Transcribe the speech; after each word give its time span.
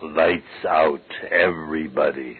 Lights 0.00 0.64
out, 0.68 1.00
everybody. 1.32 2.38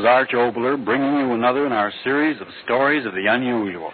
Is 0.00 0.06
Arch 0.06 0.30
Oboler 0.30 0.82
bringing 0.82 1.14
you 1.18 1.34
another 1.34 1.66
in 1.66 1.72
our 1.72 1.92
series 2.04 2.40
of 2.40 2.46
stories 2.64 3.04
of 3.04 3.12
the 3.12 3.26
unusual. 3.26 3.92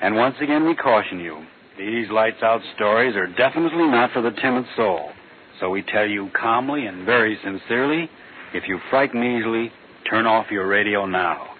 And 0.00 0.14
once 0.14 0.36
again, 0.40 0.64
we 0.64 0.76
caution 0.76 1.18
you 1.18 1.44
these 1.76 2.08
lights 2.08 2.40
out 2.40 2.60
stories 2.76 3.16
are 3.16 3.26
definitely 3.26 3.88
not 3.88 4.12
for 4.12 4.22
the 4.22 4.30
timid 4.30 4.64
soul. 4.76 5.10
So 5.58 5.70
we 5.70 5.82
tell 5.82 6.06
you 6.06 6.30
calmly 6.40 6.86
and 6.86 7.04
very 7.04 7.36
sincerely 7.42 8.08
if 8.52 8.68
you 8.68 8.78
frighten 8.90 9.24
easily, 9.24 9.72
turn 10.08 10.24
off 10.24 10.52
your 10.52 10.68
radio 10.68 11.04
now. 11.04 11.50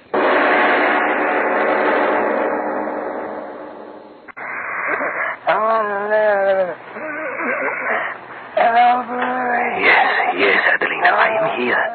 Yes, 9.82 10.36
yes, 10.38 10.62
Adelina, 10.74 11.08
I 11.08 11.28
am 11.42 11.60
here. 11.60 11.93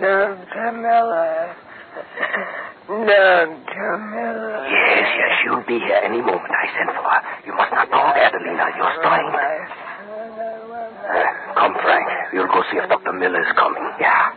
Dr. 0.00 0.72
Miller. 0.72 1.56
Dr. 2.86 3.98
Miller. 4.12 4.68
Yes, 4.68 5.08
yes, 5.16 5.30
she'll 5.42 5.64
be 5.66 5.78
here 5.78 6.00
any 6.04 6.20
moment. 6.20 6.52
I 6.52 6.66
sent 6.76 6.90
for 6.92 7.08
her. 7.08 7.22
You 7.46 7.54
must 7.56 7.72
not 7.72 7.88
talk, 7.88 8.14
Adelina. 8.16 8.76
You're 8.76 8.92
strained. 9.00 9.34
Uh, 11.06 11.54
come, 11.54 11.74
Frank. 11.82 12.06
We'll 12.32 12.46
go 12.46 12.62
see 12.70 12.76
if 12.76 12.88
Dr. 12.90 13.12
Miller 13.14 13.40
is 13.40 13.52
coming. 13.56 13.82
Yeah. 13.98 14.32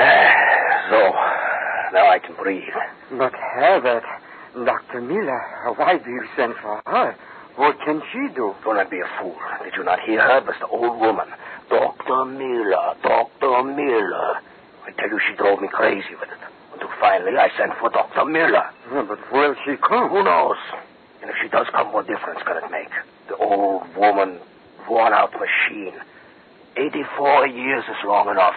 so, 0.90 1.12
now 1.92 2.08
I 2.08 2.18
can 2.24 2.36
breathe. 2.36 2.62
But 3.18 3.34
Herbert, 3.34 4.04
Dr. 4.64 5.00
Miller, 5.02 5.42
why 5.76 5.98
do 5.98 6.10
you 6.10 6.24
send 6.36 6.54
for 6.62 6.80
her? 6.86 7.14
What 7.56 7.76
can 7.84 8.02
she 8.12 8.32
do? 8.34 8.54
Do 8.64 8.74
not 8.74 8.90
be 8.90 9.00
a 9.00 9.08
fool. 9.20 9.36
Did 9.64 9.74
you 9.76 9.84
not 9.84 10.00
hear 10.00 10.20
her? 10.20 10.38
It 10.38 10.46
was 10.46 10.56
the 10.60 10.68
old 10.68 10.98
woman. 10.98 11.28
Dr. 11.68 12.24
Miller, 12.24 12.94
Dr. 13.02 13.62
Miller. 13.64 14.40
I 14.86 14.90
tell 14.98 15.08
you, 15.08 15.20
she 15.28 15.36
drove 15.36 15.60
me 15.60 15.68
crazy 15.68 16.14
with 16.18 16.28
it. 16.30 16.38
Until 16.72 16.88
finally 17.00 17.36
I 17.36 17.48
sent 17.58 17.72
for 17.78 17.90
Dr. 17.90 18.24
Miller. 18.24 18.64
Yeah, 18.92 19.04
but 19.06 19.18
will 19.32 19.54
she 19.64 19.76
come? 19.76 20.08
Who 20.10 20.24
knows? 20.24 20.56
And 21.20 21.30
if 21.30 21.36
she 21.42 21.48
does 21.48 21.66
come, 21.72 21.92
what 21.92 22.06
difference 22.06 22.40
can 22.46 22.56
it 22.56 22.70
make? 22.70 22.90
The 23.28 23.36
old 23.36 23.82
woman, 23.96 24.40
worn 24.88 25.12
out 25.12 25.32
machine. 25.32 25.94
84 26.76 27.46
years 27.48 27.84
is 27.84 27.96
long 28.04 28.30
enough. 28.30 28.56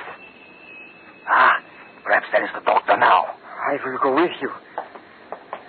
Ah, 1.28 1.60
perhaps 2.04 2.28
that 2.32 2.44
is 2.44 2.50
the 2.54 2.62
doctor 2.62 2.98
now. 2.98 3.36
I 3.68 3.78
will 3.84 3.98
go 4.02 4.16
with 4.16 4.32
you. 4.42 4.52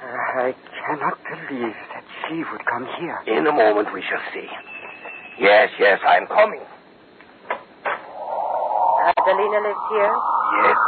I 0.03 0.55
cannot 0.87 1.19
believe 1.25 1.75
that 1.93 1.94
she 2.29 2.43
would 2.51 2.65
come 2.67 2.87
here. 3.01 3.19
In 3.27 3.47
a 3.47 3.53
moment 3.53 3.93
we 3.93 4.03
shall 4.03 4.23
see. 4.33 4.49
Yes, 5.39 5.71
yes, 5.79 6.01
I'm 6.07 6.27
coming. 6.27 6.61
Adelina 9.05 9.59
lives 9.61 9.85
here? 9.91 10.15
Yes. 10.65 10.79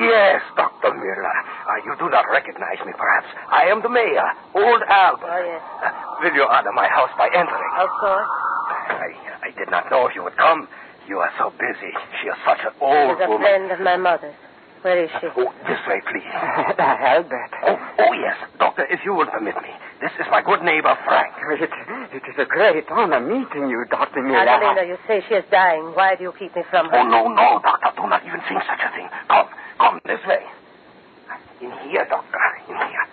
Yes, 0.00 0.40
Dr. 0.56 0.94
Miller. 0.94 1.36
Uh, 1.68 1.76
you 1.84 1.92
do 1.98 2.08
not 2.08 2.24
recognize 2.30 2.78
me, 2.86 2.92
perhaps. 2.96 3.26
I 3.50 3.64
am 3.68 3.82
the 3.82 3.88
mayor, 3.90 4.24
old 4.54 4.82
Albert. 4.88 5.28
Oh, 5.28 5.44
yes. 5.44 5.62
Uh, 5.84 5.90
will 6.22 6.34
you 6.34 6.46
honor 6.48 6.72
my 6.72 6.88
house 6.88 7.10
by 7.18 7.26
entering? 7.28 7.72
Of 7.78 7.90
course. 8.00 8.28
I, 8.88 9.12
I 9.42 9.50
did 9.58 9.70
not 9.70 9.90
know 9.90 10.06
if 10.06 10.14
you 10.14 10.22
would 10.22 10.36
come. 10.36 10.66
You 11.08 11.18
are 11.18 11.30
so 11.36 11.50
busy. 11.58 11.92
She 12.22 12.28
is 12.28 12.36
such 12.46 12.60
an 12.64 12.72
old 12.80 13.18
She's 13.18 13.26
a 13.26 13.28
woman. 13.28 13.42
friend 13.42 13.72
of 13.72 13.80
my 13.80 13.96
mother's. 13.96 14.34
Where 14.80 15.04
is 15.04 15.10
she? 15.20 15.26
Oh, 15.36 15.52
this 15.68 15.78
way, 15.86 16.00
please. 16.10 16.24
Albert. 16.32 17.50
Oh, 17.66 17.76
oh, 17.98 18.12
yes. 18.14 18.36
Doctor, 18.58 18.86
if 18.88 19.00
you 19.04 19.12
will 19.14 19.26
permit 19.26 19.54
me. 19.62 19.70
This 20.02 20.10
is 20.18 20.26
my 20.34 20.42
good 20.42 20.66
neighbor, 20.66 20.90
Frank. 21.06 21.30
It, 21.62 21.70
it 22.10 22.24
is 22.26 22.34
a 22.36 22.44
great 22.50 22.90
honor 22.90 23.22
meeting 23.22 23.70
you, 23.70 23.86
Dr. 23.88 24.18
Miller. 24.20 24.42
Adelina, 24.42 24.82
you 24.82 24.98
say 25.06 25.22
she 25.30 25.34
is 25.38 25.44
dying. 25.46 25.94
Why 25.94 26.16
do 26.18 26.24
you 26.26 26.34
keep 26.34 26.50
me 26.58 26.62
from 26.74 26.90
her? 26.90 26.98
Oh, 26.98 27.06
no, 27.06 27.30
no, 27.30 27.62
Doctor. 27.62 27.94
Do 27.94 28.10
not 28.10 28.26
even 28.26 28.42
think 28.50 28.58
such 28.66 28.82
a 28.82 28.90
thing. 28.98 29.06
Come, 29.30 29.46
come, 29.78 30.00
this 30.02 30.18
way. 30.26 30.42
In 31.62 31.70
here, 31.86 32.02
Doctor. 32.10 32.42
In 32.66 32.74
here. 32.74 33.06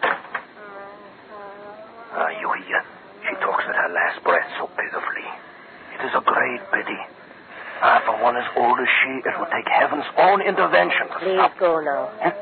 Ah, 2.17 2.33
you 2.41 2.49
hear? 2.65 2.81
She 3.21 3.37
talks 3.37 3.61
with 3.69 3.77
her 3.77 3.91
last 3.93 4.25
breath 4.25 4.49
so 4.57 4.65
pitifully. 4.73 5.29
It 5.93 6.09
is 6.09 6.13
a 6.17 6.23
great 6.25 6.61
pity. 6.73 6.97
Ah, 7.85 8.01
for 8.01 8.17
one 8.17 8.33
as 8.35 8.49
old 8.57 8.81
as 8.81 8.89
she, 9.05 9.11
it 9.29 9.35
would 9.37 9.51
take 9.53 9.69
heaven's 9.69 10.09
own 10.17 10.41
intervention 10.41 11.05
to 11.13 11.17
Please 11.21 11.37
stop. 11.37 11.53
go 11.61 11.77
now. 11.85 12.09
Huh? 12.17 12.33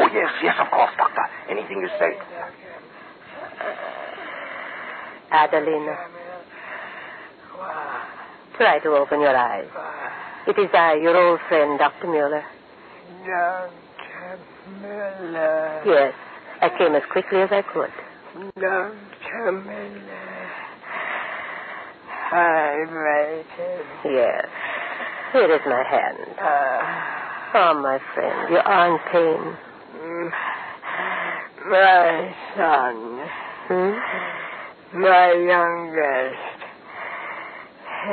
Oh, 0.00 0.08
yes, 0.08 0.32
yes, 0.42 0.56
of 0.56 0.72
course, 0.72 0.90
Doctor. 0.96 1.20
Anything 1.52 1.84
you 1.84 1.90
say. 2.00 2.16
Adelina. 5.30 5.96
Try 8.56 8.78
to 8.80 8.88
open 8.90 9.20
your 9.20 9.36
eyes. 9.36 9.68
It 10.46 10.58
is 10.58 10.68
I, 10.74 10.94
your 10.94 11.16
old 11.16 11.40
friend, 11.48 11.78
Dr. 11.78 12.08
Mueller. 12.08 12.44
Dr. 13.24 14.38
Miller. 14.80 15.82
Yes, 15.86 16.14
I 16.60 16.68
came 16.78 16.94
as 16.94 17.02
quickly 17.10 17.40
as 17.42 17.48
I 17.52 17.62
could. 17.62 17.90
Dr. 18.60 19.52
Miller. 19.52 20.50
I 22.32 22.84
waited. 22.86 23.86
Yes. 24.04 24.46
Here 25.32 25.54
is 25.54 25.60
my 25.66 25.82
hand. 25.88 26.18
Uh, 26.38 27.16
Oh, 27.52 27.74
my 27.82 27.98
friend, 28.14 28.48
your 28.52 28.62
arm 28.62 29.00
pain. 29.10 29.56
my 31.68 32.34
son, 32.56 33.28
Hmm? 33.66 34.39
My 34.94 35.32
youngest. 35.32 36.60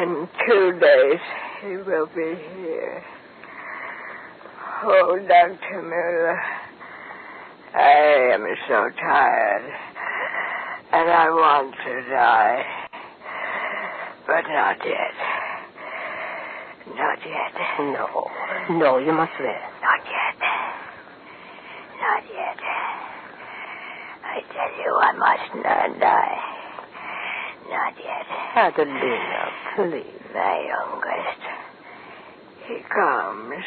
In 0.01 0.27
two 0.45 0.79
days, 0.79 1.19
he 1.61 1.77
will 1.77 2.07
be 2.07 2.35
here. 2.55 3.03
Oh, 4.83 5.17
Dr. 5.27 5.81
Miller, 5.81 6.39
I 7.73 8.33
am 8.33 8.45
so 8.67 8.89
tired, 8.99 9.73
and 10.91 11.09
I 11.09 11.29
want 11.29 11.73
to 11.85 12.09
die. 12.09 12.63
But 14.27 14.43
not 14.49 14.77
yet. 14.85 15.17
Not 16.95 17.19
yet. 17.25 17.53
No. 17.79 18.29
No, 18.77 18.97
you 18.99 19.13
must 19.13 19.31
rest. 19.39 19.73
Not 19.81 20.01
yet. 20.05 20.39
Not 22.01 22.23
yet. 22.33 22.59
I 24.23 24.41
tell 24.51 24.71
you, 24.83 24.91
I 24.95 25.11
must 25.13 25.55
not 25.63 25.99
die. 25.99 26.36
Not 27.69 27.93
yet. 27.97 28.25
Adelina, 28.55 29.51
please. 29.75 30.21
My 30.33 30.65
youngest. 30.67 31.41
He 32.67 32.79
comes. 32.93 33.63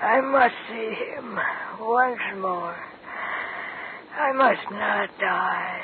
I 0.00 0.20
must 0.20 0.54
see 0.68 0.94
him 0.94 1.38
once 1.80 2.20
more. 2.40 2.76
I 4.18 4.32
must 4.32 4.70
not 4.70 5.08
die. 5.20 5.80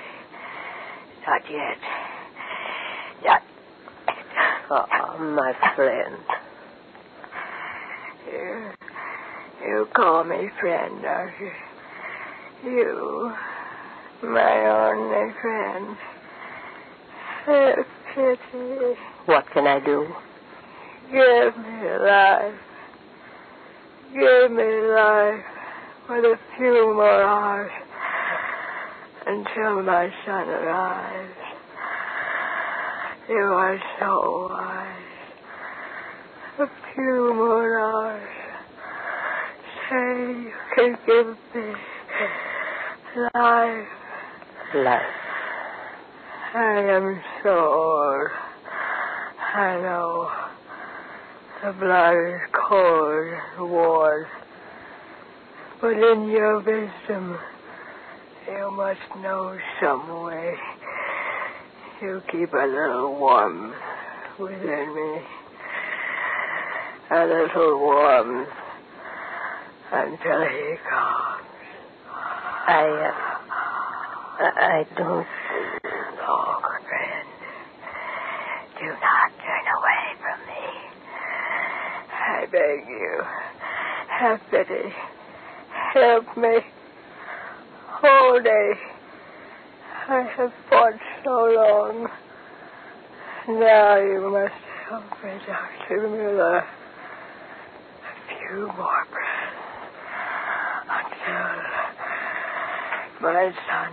Not 1.26 1.42
yet. 1.50 1.78
Not. 3.24 3.42
Oh, 4.70 5.18
my 5.18 5.52
friend. 5.76 6.16
You, 8.30 8.70
you 9.64 9.88
call 9.94 10.24
me 10.24 10.48
friend, 10.60 11.02
don't 11.02 11.32
you? 11.40 11.50
You, 12.70 13.32
my 14.22 14.66
only 14.66 15.32
friend. 15.40 15.96
Have 17.48 17.86
pity. 18.14 18.94
What 19.24 19.50
can 19.54 19.66
I 19.66 19.80
do? 19.82 20.06
Give 21.10 21.56
me 21.56 21.88
life. 22.04 22.54
Give 24.12 24.50
me 24.50 24.70
life 24.92 25.44
with 26.10 26.24
a 26.26 26.38
few 26.58 26.92
more 26.94 27.22
hours 27.22 27.70
until 29.26 29.82
my 29.82 30.10
son 30.26 30.46
arrives. 30.46 31.38
You 33.30 33.36
are 33.36 33.80
so 33.98 34.48
wise. 34.50 34.96
A 36.58 36.66
few 36.92 37.32
more 37.34 37.80
hours. 37.80 38.28
Say 39.88 40.20
you 40.42 40.52
can 40.76 40.98
give 41.06 41.36
me 41.54 41.72
life. 43.32 43.88
Life. 44.74 45.17
I 46.54 46.80
am 46.80 47.20
so 47.42 47.50
old. 47.50 48.30
I 49.54 49.76
know. 49.82 50.30
The 51.62 51.72
blood 51.72 52.16
is 52.16 52.40
cold 52.54 53.34
and 53.58 53.70
warm. 53.70 54.26
But 55.78 55.92
in 55.92 56.30
your 56.30 56.60
wisdom, 56.60 57.38
you 58.48 58.70
must 58.70 59.00
know 59.20 59.58
some 59.78 60.22
way. 60.24 60.54
You 62.00 62.22
keep 62.32 62.50
a 62.54 62.66
little 62.66 63.18
warmth 63.18 63.74
within 64.38 64.94
me. 64.94 65.20
A 67.10 67.26
little 67.26 67.78
warmth 67.78 68.48
until 69.92 70.48
he 70.48 70.76
comes. 70.88 71.44
I, 72.66 73.12
uh, 74.40 74.50
I 74.56 74.86
don't. 74.96 75.26
Do 78.80 78.86
not 78.86 79.30
turn 79.42 79.66
away 79.78 80.04
from 80.22 80.38
me. 80.46 80.64
I 82.12 82.46
beg 82.46 82.86
you, 82.88 83.22
have 84.08 84.40
pity. 84.50 84.94
Help 85.94 86.36
me. 86.36 86.60
Day, 88.44 88.72
I 90.08 90.22
have 90.36 90.52
fought 90.70 91.00
so 91.24 91.30
long. 91.30 92.08
Now 93.48 93.96
you 93.96 94.30
must 94.30 94.54
help 94.88 95.10
me, 95.24 95.30
Dr. 95.44 96.08
Miller. 96.08 96.58
A 96.58 96.64
few 98.28 98.66
more 98.66 99.04
breaths 99.10 99.56
until 100.88 101.56
my 103.22 103.52
son. 103.66 103.92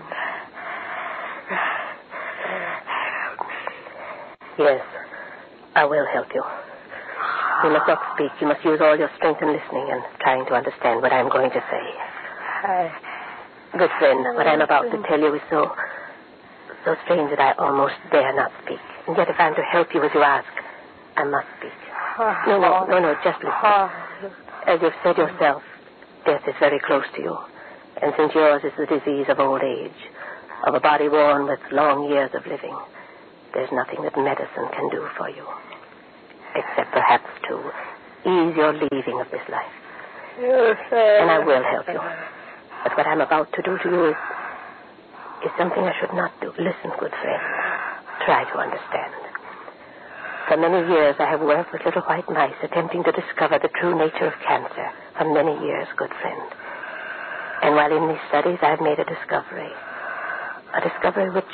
Help 2.46 3.40
me. 3.40 3.56
Yes, 4.58 4.82
I 5.76 5.86
will 5.86 6.06
help 6.14 6.28
you. 6.34 6.44
You 7.64 7.70
must 7.72 7.88
not 7.88 8.00
speak. 8.16 8.32
You 8.42 8.48
must 8.48 8.64
use 8.64 8.80
all 8.82 8.98
your 8.98 9.10
strength 9.18 9.42
in 9.42 9.52
listening 9.52 9.88
and 9.92 10.02
trying 10.22 10.46
to 10.48 10.54
understand 10.54 11.02
what 11.02 11.12
I'm 11.12 11.30
going 11.30 11.50
to 11.52 11.62
say. 11.72 11.86
I, 12.64 12.92
Good 13.78 13.90
friend, 14.00 14.24
what 14.36 14.48
I'm 14.48 14.62
about 14.62 14.90
to 14.92 15.04
tell 15.08 15.20
you 15.20 15.36
is 15.36 15.42
so, 15.50 15.72
so 16.86 16.96
strange 17.04 17.30
that 17.32 17.40
I 17.40 17.52
almost 17.60 17.96
dare 18.12 18.34
not 18.36 18.52
speak. 18.64 18.80
And 19.08 19.18
yet, 19.18 19.28
if 19.30 19.36
I'm 19.40 19.56
to 19.56 19.62
help 19.62 19.94
you 19.94 20.02
as 20.04 20.12
you 20.14 20.22
ask, 20.22 20.48
I 21.18 21.24
must 21.26 21.48
speak. 21.60 21.76
No, 22.48 22.60
no, 22.60 22.86
no, 22.88 23.00
no, 23.00 23.16
just 23.24 23.40
listen. 23.44 24.32
As 24.68 24.80
you've 24.82 24.96
said 25.04 25.18
yourself, 25.18 25.62
death 26.26 26.42
is 26.48 26.56
very 26.60 26.80
close 26.80 27.04
to 27.16 27.22
you. 27.22 27.38
And 28.02 28.14
since 28.18 28.34
yours 28.34 28.64
is 28.64 28.72
the 28.80 28.86
disease 28.88 29.26
of 29.28 29.40
old 29.40 29.62
age, 29.62 30.00
of 30.66 30.74
a 30.74 30.80
body 30.80 31.10
worn 31.10 31.46
with 31.48 31.60
long 31.72 32.10
years 32.10 32.32
of 32.34 32.46
living, 32.48 32.76
there's 33.56 33.72
nothing 33.72 34.04
that 34.04 34.14
medicine 34.20 34.68
can 34.76 34.90
do 34.92 35.08
for 35.18 35.32
you. 35.32 35.48
Except 36.54 36.92
perhaps 36.92 37.32
to 37.48 37.56
ease 38.28 38.54
your 38.56 38.76
leaving 38.76 39.24
of 39.24 39.32
this 39.32 39.44
life. 39.50 39.72
Say. 40.36 41.20
And 41.24 41.32
I 41.32 41.40
will 41.40 41.64
help 41.64 41.88
you. 41.88 42.00
But 42.84 42.98
what 42.98 43.08
I'm 43.08 43.22
about 43.22 43.48
to 43.54 43.62
do 43.64 43.80
to 43.80 43.88
you 43.90 44.10
is, 44.12 44.20
is 45.48 45.52
something 45.58 45.82
I 45.82 45.96
should 46.00 46.14
not 46.14 46.36
do. 46.42 46.52
Listen, 46.60 46.92
good 47.00 47.16
friend. 47.24 47.44
Try 48.28 48.44
to 48.44 48.58
understand. 48.60 49.16
For 50.48 50.58
many 50.58 50.86
years, 50.92 51.16
I 51.18 51.26
have 51.26 51.42
worked 51.42 51.74
with 51.74 51.82
little 51.86 52.04
white 52.04 52.30
mice 52.30 52.54
attempting 52.62 53.04
to 53.06 53.12
discover 53.12 53.58
the 53.58 53.72
true 53.80 53.98
nature 53.98 54.28
of 54.28 54.34
cancer. 54.46 54.92
For 55.18 55.26
many 55.26 55.58
years, 55.66 55.88
good 55.98 56.12
friend. 56.22 56.44
And 57.64 57.74
while 57.74 57.90
in 57.90 58.10
these 58.10 58.22
studies, 58.30 58.60
I've 58.62 58.82
made 58.82 59.00
a 59.00 59.06
discovery. 59.10 59.72
A 60.76 60.82
discovery 60.86 61.32
which, 61.32 61.50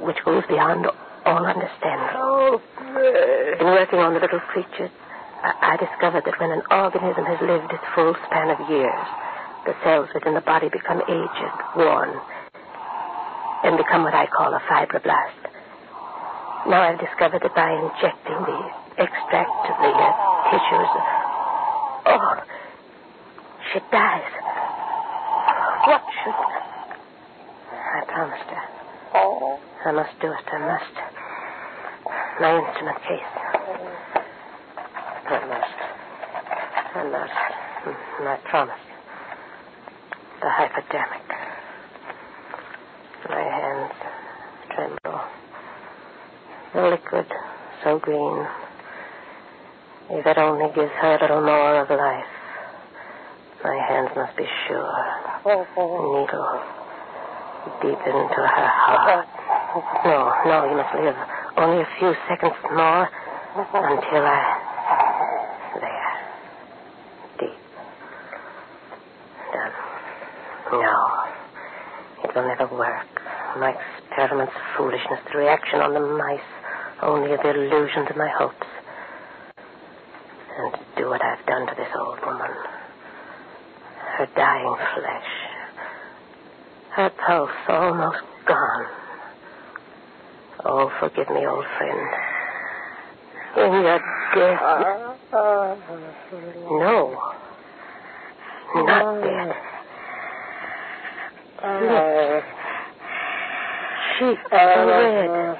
which 0.00 0.18
goes 0.24 0.44
beyond 0.48 0.86
all 1.24 1.44
understanding. 1.46 2.14
Oh. 2.14 2.60
In 3.60 3.66
working 3.66 3.98
on 3.98 4.14
the 4.14 4.20
little 4.20 4.40
creatures, 4.40 4.90
I, 5.42 5.74
I 5.74 5.76
discovered 5.76 6.24
that 6.24 6.38
when 6.40 6.50
an 6.50 6.62
organism 6.70 7.24
has 7.24 7.38
lived 7.42 7.72
its 7.72 7.84
full 7.94 8.14
span 8.26 8.50
of 8.50 8.58
years, 8.70 9.06
the 9.66 9.74
cells 9.84 10.08
within 10.14 10.34
the 10.34 10.40
body 10.40 10.68
become 10.68 11.02
aged, 11.04 11.56
worn, 11.76 12.16
and 13.64 13.76
become 13.76 14.02
what 14.04 14.14
I 14.14 14.26
call 14.26 14.54
a 14.54 14.60
fibroblast. 14.70 15.42
Now 16.66 16.82
I've 16.82 16.98
discovered 16.98 17.42
that 17.42 17.54
by 17.54 17.70
injecting 17.70 18.40
the 18.46 18.60
extract 19.02 19.62
of 19.68 19.76
the 19.78 19.92
uh, 19.92 20.10
tissues, 20.50 20.90
oh, 22.06 22.34
she 23.72 23.78
dies. 23.92 24.32
What 25.86 26.02
should... 26.24 26.34
I 27.78 28.04
promised 28.06 28.48
her. 28.50 28.64
Oh. 29.14 29.58
I 29.88 29.90
must 29.90 30.20
do 30.20 30.26
it. 30.26 30.44
I 30.52 30.58
must. 30.68 30.96
My 32.42 32.60
instrument 32.60 32.98
case. 33.08 33.32
I 35.24 35.46
must. 35.48 35.80
Hmm. 36.92 36.98
I 36.98 37.04
must. 37.08 37.32
I 38.20 38.36
promise. 38.50 38.84
The 40.42 40.50
hypodermic. 40.50 41.28
My 43.30 43.40
hands 43.40 43.94
tremble. 44.74 45.20
The 46.74 46.82
liquid, 46.90 47.26
so 47.82 47.98
green. 47.98 48.46
If 50.10 50.26
it 50.26 50.36
only 50.36 50.68
gives 50.74 50.92
her 51.00 51.16
a 51.16 51.20
little 51.22 51.40
more 51.40 51.80
of 51.80 51.88
life. 51.88 52.26
My 53.64 53.74
hands 53.88 54.10
must 54.14 54.36
be 54.36 54.44
sure. 54.66 54.92
Oh, 55.46 55.66
oh. 55.78 56.20
Needle 56.20 56.78
deep 57.82 58.00
into 58.06 58.36
her 58.36 58.68
heart. 58.68 59.37
No, 59.74 60.32
no, 60.46 60.70
you 60.70 60.76
must 60.76 60.94
live. 60.94 61.16
Only 61.58 61.82
a 61.82 61.88
few 61.98 62.14
seconds 62.26 62.54
more 62.72 63.08
until 63.54 64.24
I. 64.24 64.40
There. 65.80 66.12
Deep. 67.38 67.58
Done. 69.52 69.72
No. 70.72 70.96
It 72.24 72.34
will 72.34 72.48
never 72.48 72.66
work. 72.74 73.06
My 73.58 73.76
experiment's 73.76 74.54
foolishness, 74.76 75.20
the 75.30 75.38
reaction 75.38 75.80
on 75.80 75.92
the 75.92 76.00
mice, 76.00 76.40
only 77.02 77.36
the 77.36 77.50
illusion 77.50 78.06
to 78.06 78.16
my 78.16 78.28
hopes. 78.38 78.66
And 80.56 80.72
to 80.72 80.80
do 80.96 81.08
what 81.10 81.20
I've 81.22 81.44
done 81.44 81.66
to 81.66 81.74
this 81.76 81.92
old 81.94 82.20
woman. 82.24 82.50
Her 84.16 84.26
dying 84.34 84.76
flesh. 84.94 85.30
Her 86.96 87.10
pulse 87.10 87.50
almost. 87.68 88.27
Forgive 91.18 91.34
me, 91.34 91.46
old 91.48 91.64
friend. 91.78 91.98
In 93.56 93.72
your 93.82 93.98
death. 94.36 94.62
No. 96.70 97.18
Not 98.76 99.04
dead. 99.24 99.54
Lips. 101.82 102.46
Cheeks 104.18 104.52
red. 104.52 105.58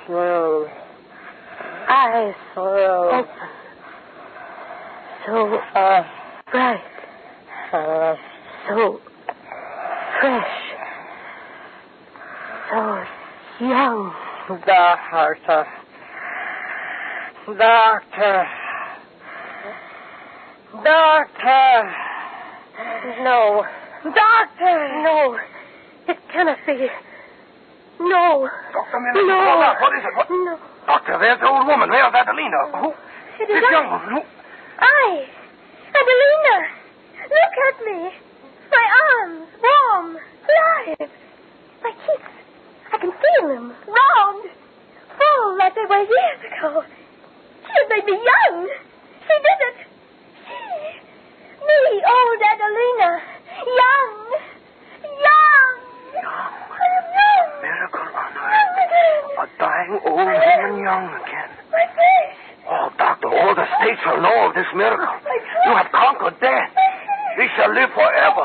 Eyes 1.89 2.35
open. 2.57 3.27
So 5.27 5.61
bright. 6.53 6.83
So 8.69 9.01
fresh. 10.21 10.53
So 12.71 12.79
young. 13.61 14.15
Doctor. 14.49 15.67
Doctor. 17.47 18.47
Doctor. 20.85 21.95
No. 23.25 23.65
Doctor. 24.05 25.03
No. 25.05 25.39
It 26.09 26.17
cannot 26.33 26.57
be. 26.67 26.89
No. 28.01 28.49
Dr. 28.73 29.01
Miller, 29.01 29.27
No. 29.27 29.37
hold 29.45 29.65
on. 29.65 29.77
What 29.83 29.93
is 29.99 30.05
it? 30.05 30.17
What? 30.17 30.31
No. 30.31 30.59
Doctor, 30.87 31.19
there's 31.19 31.41
the 31.41 31.49
old 31.49 31.67
woman. 31.67 31.91
There's 31.91 32.15
Adelina. 32.15 32.73
Who? 32.81 32.89
It 33.43 33.49
This 33.49 33.59
is 33.59 33.65
young 33.71 33.91
woman. 33.91 34.09
Who? 34.17 34.21
I. 34.81 35.27
Adelina. 35.93 36.69
Look 37.29 37.55
at 37.69 37.77
me. 37.85 38.11
My 38.71 38.87
arms, 39.05 39.49
warm, 39.63 40.17
alive. 40.17 41.11
My 41.83 41.91
cheeks, 41.91 42.33
I 42.99 43.01
can 43.01 43.13
feel 43.15 43.47
them, 43.55 43.71
round, 43.87 44.51
full 45.15 45.57
like 45.57 45.73
they 45.77 45.87
were 45.87 46.03
years 46.03 46.41
ago. 46.51 46.83
She 47.63 47.79
made 47.95 48.05
me 48.11 48.19
young. 48.19 48.67
She 49.23 49.35
did 49.39 49.61
it. 49.71 49.87
She. 50.43 50.59
Me, 51.63 51.79
old 52.03 52.43
Adelina. 52.43 53.23
Young. 53.71 54.19
Young. 55.15 55.79
I'm 56.27 57.07
young. 57.15 57.47
Miracle 57.63 58.11
on 58.19 58.35
earth. 58.35 59.39
A 59.39 59.59
dying 59.63 60.01
old 60.03 60.19
woman 60.19 60.83
young 60.83 61.07
again. 61.23 61.51
My 61.71 61.87
face. 61.95 62.35
Oh, 62.67 62.91
doctor, 62.99 63.29
all 63.29 63.55
the 63.55 63.67
states 63.79 64.01
shall 64.03 64.21
know 64.21 64.49
of 64.51 64.55
this 64.55 64.67
miracle. 64.75 65.07
You 65.67 65.71
have 65.71 65.93
conquered 65.95 66.41
death. 66.41 66.75
We 67.39 67.47
shall 67.55 67.73
live 67.73 67.91
forever. 67.95 68.43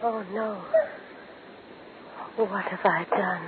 Oh, 0.00 0.24
no. 0.32 0.56
What 2.38 2.66
have 2.66 2.78
I 2.84 3.04
done? 3.10 3.42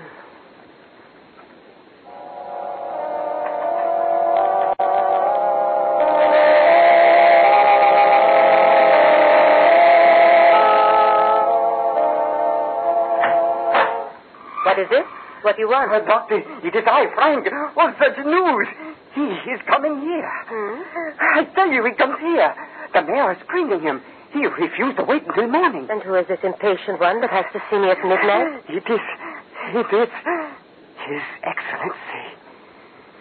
What 14.64 14.78
is 14.80 14.88
it? 14.90 15.04
What 15.42 15.54
do 15.54 15.62
you 15.62 15.68
want? 15.68 15.92
Well, 15.92 16.04
Doctor, 16.04 16.38
it 16.38 16.74
is 16.74 16.82
I, 16.84 17.06
Frank. 17.14 17.46
Oh, 17.76 17.94
such 17.96 18.18
news. 18.26 18.66
He 19.14 19.50
is 19.52 19.60
coming 19.68 20.00
here. 20.00 20.30
Hmm? 20.48 20.82
I 21.38 21.44
tell 21.54 21.70
you, 21.70 21.84
he 21.84 21.92
comes 21.92 22.18
here. 22.18 22.52
The 22.92 23.02
mayor 23.02 23.32
is 23.34 23.38
screening 23.46 23.82
him. 23.82 24.02
He 24.32 24.46
refused 24.46 24.96
to 24.98 25.04
wait 25.04 25.26
until 25.26 25.48
morning. 25.48 25.88
And 25.90 26.02
who 26.02 26.14
is 26.14 26.26
this 26.28 26.38
impatient 26.42 27.00
one 27.00 27.20
that 27.20 27.30
has 27.30 27.46
to 27.52 27.60
see 27.70 27.78
me 27.78 27.90
at 27.90 27.98
midnight? 28.04 28.62
It 28.68 28.86
is. 28.86 29.02
It 29.74 29.90
is. 29.90 30.10
His 31.06 31.24
Excellency. 31.42 32.24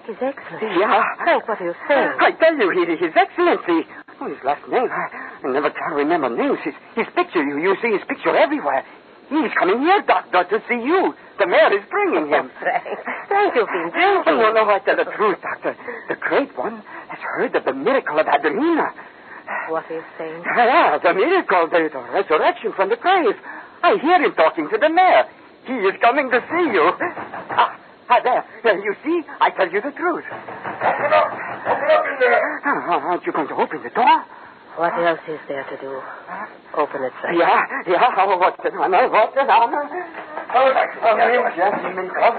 His 0.05 0.17
Excellency. 0.21 0.69
Yeah. 0.77 1.01
Frank, 1.23 1.47
what 1.47 1.61
are 1.61 1.65
you 1.65 1.75
saying? 1.87 2.13
I 2.19 2.31
tell 2.37 2.53
you, 2.53 2.69
he, 2.69 2.95
His 2.95 3.13
Excellency. 3.15 3.89
Oh, 4.21 4.27
his 4.27 4.37
last 4.43 4.61
name. 4.69 4.89
I, 4.91 5.47
I 5.47 5.51
never 5.51 5.71
can 5.71 5.93
remember 5.93 6.29
names. 6.29 6.59
His, 6.63 6.75
his 6.93 7.07
picture, 7.15 7.41
you, 7.41 7.57
you 7.57 7.75
see 7.81 7.89
his 7.89 8.03
picture 8.07 8.35
everywhere. 8.35 8.83
He's 9.29 9.53
coming 9.57 9.79
here, 9.79 10.01
Doctor, 10.05 10.43
to 10.43 10.57
see 10.67 10.81
you. 10.81 11.13
The 11.37 11.45
mayor 11.47 11.71
is 11.73 11.85
bringing 11.89 12.27
him. 12.27 12.49
Frank, 12.59 12.83
Frank, 13.29 13.53
you've 13.55 13.69
been 13.69 13.91
Oh, 13.95 14.23
no, 14.25 14.51
no, 14.51 14.69
I 14.69 14.79
tell 14.79 14.97
the 14.97 15.05
truth, 15.15 15.37
Doctor. 15.41 15.77
The 16.09 16.15
great 16.15 16.57
one 16.57 16.81
has 17.09 17.19
heard 17.21 17.55
of 17.55 17.63
the 17.63 17.73
miracle 17.73 18.19
of 18.19 18.27
Adelina. 18.27 18.89
What 19.69 19.89
are 19.89 19.95
you 19.95 20.03
saying? 20.17 20.43
Yeah, 20.57 20.97
the 20.97 21.13
miracle, 21.13 21.67
the, 21.69 21.89
the 21.91 22.01
resurrection 22.13 22.73
from 22.75 22.89
the 22.89 22.97
grave. 22.97 23.35
I 23.83 23.97
hear 23.97 24.21
him 24.21 24.33
talking 24.35 24.69
to 24.69 24.77
the 24.77 24.89
mayor. 24.89 25.23
He 25.65 25.73
is 25.73 25.95
coming 26.01 26.29
to 26.31 26.39
see 26.49 26.65
you. 26.73 26.91
Ah, 27.53 27.77
ah 28.09 28.19
there. 28.23 28.45
there. 28.63 28.79
You 28.79 28.95
see, 29.03 29.21
I 29.39 29.49
tell 29.51 29.69
you 29.69 29.81
the 29.81 29.91
truth. 29.91 30.25
Open 30.25 31.11
up. 31.13 31.29
Open 31.65 31.89
up 31.89 32.03
in 32.05 32.15
there. 32.19 32.61
Ah, 32.65 33.09
aren't 33.09 33.25
you 33.25 33.31
going 33.31 33.47
to 33.47 33.55
open 33.55 33.81
the 33.83 33.89
door? 33.89 34.25
What 34.75 34.93
else 34.93 35.19
is 35.27 35.39
there 35.47 35.63
to 35.63 35.77
do? 35.81 36.01
Open 36.77 37.03
it, 37.03 37.13
sir. 37.21 37.33
Yeah, 37.33 37.65
yeah. 37.87 38.15
Oh, 38.17 38.37
what's 38.37 38.63
an 38.63 38.77
honor? 38.77 39.09
What's 39.09 39.35
an 39.35 39.49
honor? 39.49 39.89
Oh, 40.49 40.65
thank 40.73 40.97
you. 40.97 41.45
Yes, 41.53 41.77
you 41.85 41.93
may. 41.93 42.09
Well, 42.09 42.33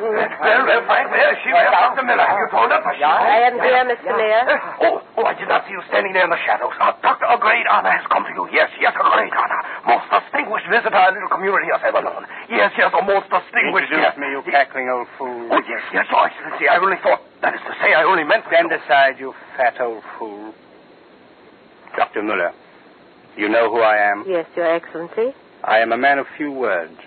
well, 0.67 0.83
Frank, 0.91 1.15
where 1.15 1.31
is 1.31 1.39
she? 1.47 1.51
Dr. 1.55 2.03
Miller? 2.03 2.27
Have 2.27 2.43
you 2.43 2.51
told 2.51 2.71
her? 2.75 2.83
I 2.83 3.47
am 3.47 3.55
here, 3.63 3.87
Mr. 3.87 4.11
Mayor. 4.19 4.45
Oh, 4.83 4.99
oh, 5.15 5.25
I 5.25 5.35
did 5.39 5.47
not 5.47 5.63
see 5.71 5.79
you 5.79 5.83
standing 5.87 6.11
there 6.11 6.27
in 6.27 6.33
the 6.35 6.43
shadows. 6.43 6.75
Uh, 6.83 6.91
Doctor, 7.07 7.31
a 7.31 7.39
great 7.39 7.67
honor 7.71 7.95
has 7.95 8.03
come 8.11 8.27
to 8.27 8.33
you. 8.35 8.51
Yes, 8.51 8.67
yes, 8.83 8.91
a 8.99 9.05
great 9.15 9.31
honor. 9.31 9.61
Most 9.87 10.11
distinguished 10.11 10.67
visitor 10.67 10.99
our 10.99 11.15
little 11.15 11.31
community 11.31 11.71
has 11.71 11.83
ever 11.87 12.03
known. 12.03 12.27
Yes, 12.51 12.75
yes, 12.75 12.91
a 12.91 13.03
most 13.07 13.31
distinguished 13.31 13.95
Introduce 13.95 14.11
yes. 14.11 14.19
me, 14.19 14.27
you 14.35 14.43
cackling 14.51 14.91
old 14.91 15.07
fool. 15.15 15.47
Oh, 15.55 15.63
yes, 15.71 15.83
yes, 15.95 16.07
Your 16.11 16.27
Excellency. 16.27 16.67
I 16.67 16.83
only 16.83 16.99
thought, 17.07 17.23
that 17.47 17.55
is 17.55 17.63
to 17.63 17.75
say, 17.79 17.95
I 17.95 18.03
only 18.03 18.27
meant... 18.27 18.43
Stand 18.51 18.75
aside, 18.75 19.23
you 19.23 19.31
fat 19.55 19.79
old 19.79 20.03
fool. 20.19 20.51
Dr. 21.97 22.23
Muller, 22.27 22.51
you 23.37 23.49
know 23.49 23.71
who 23.71 23.79
I 23.81 24.03
am? 24.11 24.25
Yes, 24.27 24.47
Your 24.59 24.67
Excellency. 24.67 25.31
I 25.63 25.79
am 25.79 25.93
a 25.93 25.99
man 25.99 26.19
of 26.19 26.27
few 26.37 26.51
words. 26.51 26.99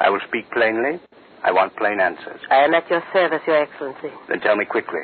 I 0.00 0.08
will 0.08 0.20
speak 0.26 0.50
plainly. 0.50 0.98
I 1.44 1.52
want 1.52 1.76
plain 1.76 2.00
answers. 2.00 2.40
I 2.50 2.64
am 2.64 2.74
at 2.74 2.88
your 2.90 3.02
service, 3.12 3.40
Your 3.46 3.62
Excellency. 3.62 4.08
Then 4.28 4.40
tell 4.40 4.56
me 4.56 4.64
quickly, 4.64 5.00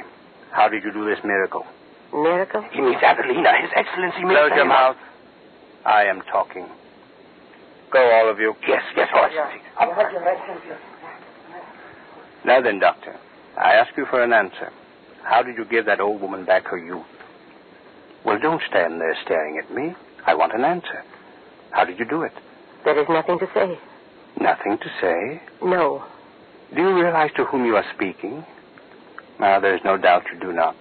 how 0.53 0.69
did 0.69 0.85
you 0.85 0.93
do 0.93 1.05
this 1.05 1.19
miracle? 1.25 1.65
Miracle? 2.13 2.65
He 2.73 2.81
means 2.81 3.03
Adelina. 3.03 3.53
His 3.61 3.71
Excellency 3.77 4.25
means... 4.25 4.33
Close 4.33 4.51
your 4.55 4.67
mouth. 4.67 4.97
I 5.85 6.05
am 6.05 6.23
talking. 6.33 6.67
Go, 7.93 8.01
all 8.01 8.31
of 8.31 8.39
you. 8.39 8.55
Yes, 8.67 8.83
yes, 8.97 9.09
Your 9.13 9.25
Excellency. 9.25 9.63
Now 12.45 12.61
then, 12.61 12.79
Doctor, 12.79 13.17
I 13.57 13.73
ask 13.75 13.97
you 13.97 14.07
for 14.07 14.23
an 14.23 14.33
answer. 14.33 14.73
How 15.25 15.43
did 15.43 15.57
you 15.57 15.65
give 15.65 15.87
that 15.87 16.01
old 16.01 16.21
woman 16.21 16.45
back 16.45 16.65
her 16.69 16.79
youth? 16.79 17.05
Well, 18.25 18.39
don't 18.39 18.63
stand 18.69 19.01
there 19.01 19.17
staring 19.25 19.59
at 19.59 19.73
me. 19.75 19.95
I 20.27 20.35
want 20.35 20.55
an 20.55 20.65
answer. 20.65 21.03
How 21.71 21.85
did 21.85 21.99
you 21.99 22.05
do 22.05 22.23
it? 22.23 22.33
There 22.85 22.99
is 23.01 23.09
nothing 23.09 23.39
to 23.41 23.47
say. 23.53 23.79
Nothing 24.41 24.79
to 24.79 24.91
say. 25.01 25.43
No. 25.63 26.05
Do 26.75 26.83
you 26.83 26.95
realize 26.95 27.31
to 27.37 27.45
whom 27.45 27.65
you 27.65 27.77
are 27.77 27.85
speaking? 27.95 28.45
Ah, 29.41 29.61
there 29.61 29.75
is 29.75 29.81
no 29.85 29.97
doubt 29.97 30.25
you 30.33 30.41
do 30.41 30.53
not. 30.53 30.77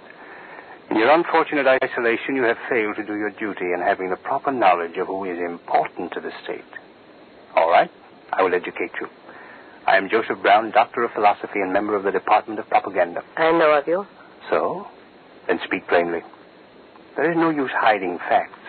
In 0.89 0.97
your 0.97 1.11
unfortunate 1.11 1.65
isolation, 1.67 2.35
you 2.35 2.43
have 2.43 2.57
failed 2.69 2.95
to 2.97 3.05
do 3.05 3.15
your 3.15 3.31
duty 3.31 3.73
in 3.73 3.81
having 3.81 4.09
the 4.09 4.17
proper 4.17 4.51
knowledge 4.51 4.97
of 4.97 5.07
who 5.07 5.25
is 5.25 5.39
important 5.39 6.11
to 6.13 6.19
the 6.21 6.31
state. 6.43 6.63
All 7.55 7.69
right, 7.69 7.89
I 8.31 8.43
will 8.43 8.53
educate 8.53 8.91
you. 8.99 9.07
I 9.87 9.97
am 9.97 10.09
Joseph 10.09 10.41
Brown, 10.41 10.71
Doctor 10.71 11.03
of 11.03 11.11
Philosophy 11.11 11.59
and 11.59 11.71
member 11.71 11.95
of 11.95 12.03
the 12.03 12.11
Department 12.11 12.59
of 12.59 12.67
Propaganda. 12.69 13.23
I 13.37 13.51
know 13.51 13.71
of 13.71 13.87
you. 13.87 14.05
So? 14.49 14.87
Then 15.47 15.59
speak 15.65 15.87
plainly. 15.87 16.21
There 17.15 17.31
is 17.31 17.37
no 17.37 17.49
use 17.49 17.71
hiding 17.73 18.17
facts. 18.17 18.59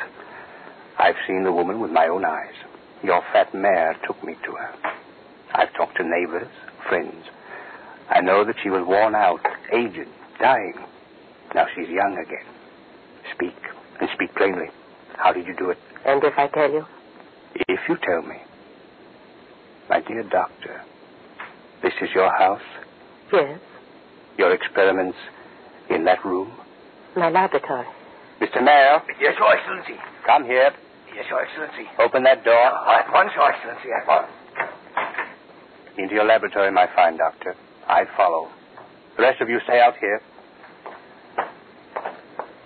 I've 0.99 1.17
seen 1.27 1.45
the 1.45 1.53
woman 1.53 1.81
with 1.81 1.91
my 1.91 2.07
own 2.07 2.25
eyes. 2.25 2.55
Your 3.03 3.23
fat 3.33 3.55
mare 3.55 3.97
took 4.07 4.23
me 4.25 4.35
to 4.45 4.53
her. 4.53 4.75
I've 5.55 5.73
talked 5.75 5.97
to 5.99 6.05
neighbors, 6.05 6.49
friends. 6.89 7.25
I 8.11 8.21
know 8.21 8.45
that 8.45 8.57
she 8.63 8.71
was 8.71 8.87
worn 8.87 9.15
out, 9.15 9.41
aged, 9.73 10.09
dying. 10.41 10.75
Now 11.55 11.67
she's 11.75 11.89
young 11.89 12.17
again. 12.19 12.45
Speak, 13.35 13.55
and 14.01 14.09
speak 14.15 14.35
plainly. 14.35 14.67
How 15.17 15.33
did 15.33 15.47
you 15.47 15.55
do 15.57 15.71
it? 15.71 15.79
And 16.05 16.23
if 16.25 16.35
I 16.39 16.49
tell 16.49 16.71
you? 16.71 16.85
If 17.69 17.81
you 17.89 17.97
tell 18.03 18.23
me. 18.23 18.37
My 19.89 20.01
dear 20.01 20.23
doctor, 20.25 20.83
this 21.83 21.93
is 22.03 22.09
your 22.15 22.31
house? 22.37 22.61
Yes. 23.33 23.61
Your 24.39 24.53
experiments 24.53 25.17
in 25.91 26.05
that 26.05 26.25
room? 26.25 26.53
My 27.17 27.31
laboratory. 27.31 27.87
Mr. 28.41 28.63
Mayor, 28.63 29.01
Yes, 29.21 29.35
Your 29.39 29.57
Excellency. 29.57 29.95
come 30.27 30.45
here. 30.45 30.71
Yes, 31.17 31.25
Your 31.31 31.41
Excellency. 31.43 31.89
Open 31.99 32.23
that 32.25 32.45
door. 32.45 32.55
At 32.55 33.11
once, 33.11 33.33
Your 33.35 33.51
Excellency, 33.51 33.89
at 33.91 34.07
once. 34.07 34.29
Into 35.97 36.15
your 36.15 36.27
laboratory, 36.27 36.71
my 36.71 36.87
fine 36.95 37.17
doctor. 37.17 37.55
I 37.89 38.05
follow. 38.17 38.51
The 39.17 39.23
rest 39.23 39.41
of 39.41 39.49
you 39.49 39.59
stay 39.65 39.81
out 39.81 39.95
here. 39.99 40.21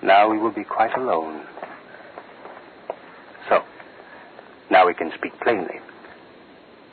Now 0.03 0.29
we 0.29 0.39
will 0.39 0.53
be 0.53 0.65
quite 0.65 0.97
alone. 0.97 1.47
So, 3.49 3.63
now 4.69 4.85
we 4.87 4.95
can 4.95 5.13
speak 5.17 5.33
plainly. 5.41 5.79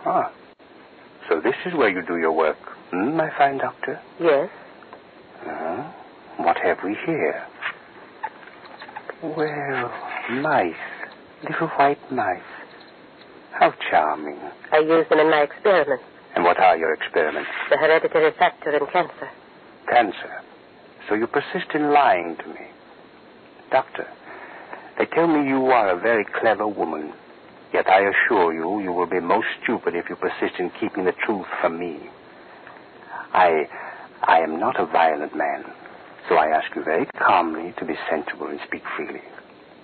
Ah, 0.06 0.32
so 1.28 1.42
this 1.42 1.56
is 1.66 1.74
where 1.74 1.90
you 1.90 2.02
do 2.06 2.18
your 2.18 2.32
work, 2.32 2.58
hmm, 2.92 3.16
my 3.18 3.30
fine 3.38 3.58
doctor? 3.58 4.00
Yes. 4.20 4.50
Uh, 5.46 5.92
what 6.38 6.58
have 6.58 6.78
we 6.84 6.96
here? 7.06 7.46
Well, 9.24 9.92
mice. 10.42 10.76
Little 11.44 11.68
white 11.68 12.12
mice. 12.12 12.42
How 13.52 13.74
charming. 13.90 14.40
I 14.72 14.80
use 14.80 15.06
them 15.10 15.20
in 15.20 15.30
my 15.30 15.42
experiments. 15.42 16.04
And 16.36 16.44
what 16.44 16.60
are 16.60 16.78
your 16.78 16.94
experiments? 16.94 17.50
The 17.70 17.78
hereditary 17.78 18.32
factor 18.38 18.76
in 18.76 18.86
cancer. 18.88 19.30
Cancer. 19.90 20.42
So 21.08 21.16
you 21.16 21.28
persist 21.28 21.74
in 21.74 21.92
lying 21.92 22.38
to 22.38 22.48
me. 22.48 22.68
Doctor, 23.72 24.08
they 24.98 25.06
tell 25.06 25.28
me 25.28 25.48
you 25.48 25.68
are 25.68 25.90
a 25.90 26.00
very 26.00 26.26
clever 26.40 26.68
woman. 26.68 27.14
Yet 27.74 27.88
I 27.88 28.02
assure 28.10 28.54
you, 28.54 28.82
you 28.82 28.92
will 28.92 29.06
be 29.06 29.20
most 29.20 29.48
stupid 29.64 29.96
if 29.96 30.10
you 30.10 30.16
persist 30.16 30.60
in 30.60 30.72
keeping 30.80 31.06
the 31.06 31.14
truth 31.26 31.48
from 31.62 31.80
me. 31.80 32.00
I, 33.34 33.68
I 34.24 34.40
am 34.40 34.60
not 34.60 34.80
a 34.80 34.86
violent 34.86 35.36
man, 35.36 35.66
so 36.30 36.36
I 36.36 36.48
ask 36.48 36.76
you 36.76 36.84
very 36.84 37.06
calmly 37.18 37.74
to 37.78 37.86
be 37.86 37.96
sensible 38.10 38.48
and 38.48 38.60
speak 38.66 38.84
freely. 38.96 39.22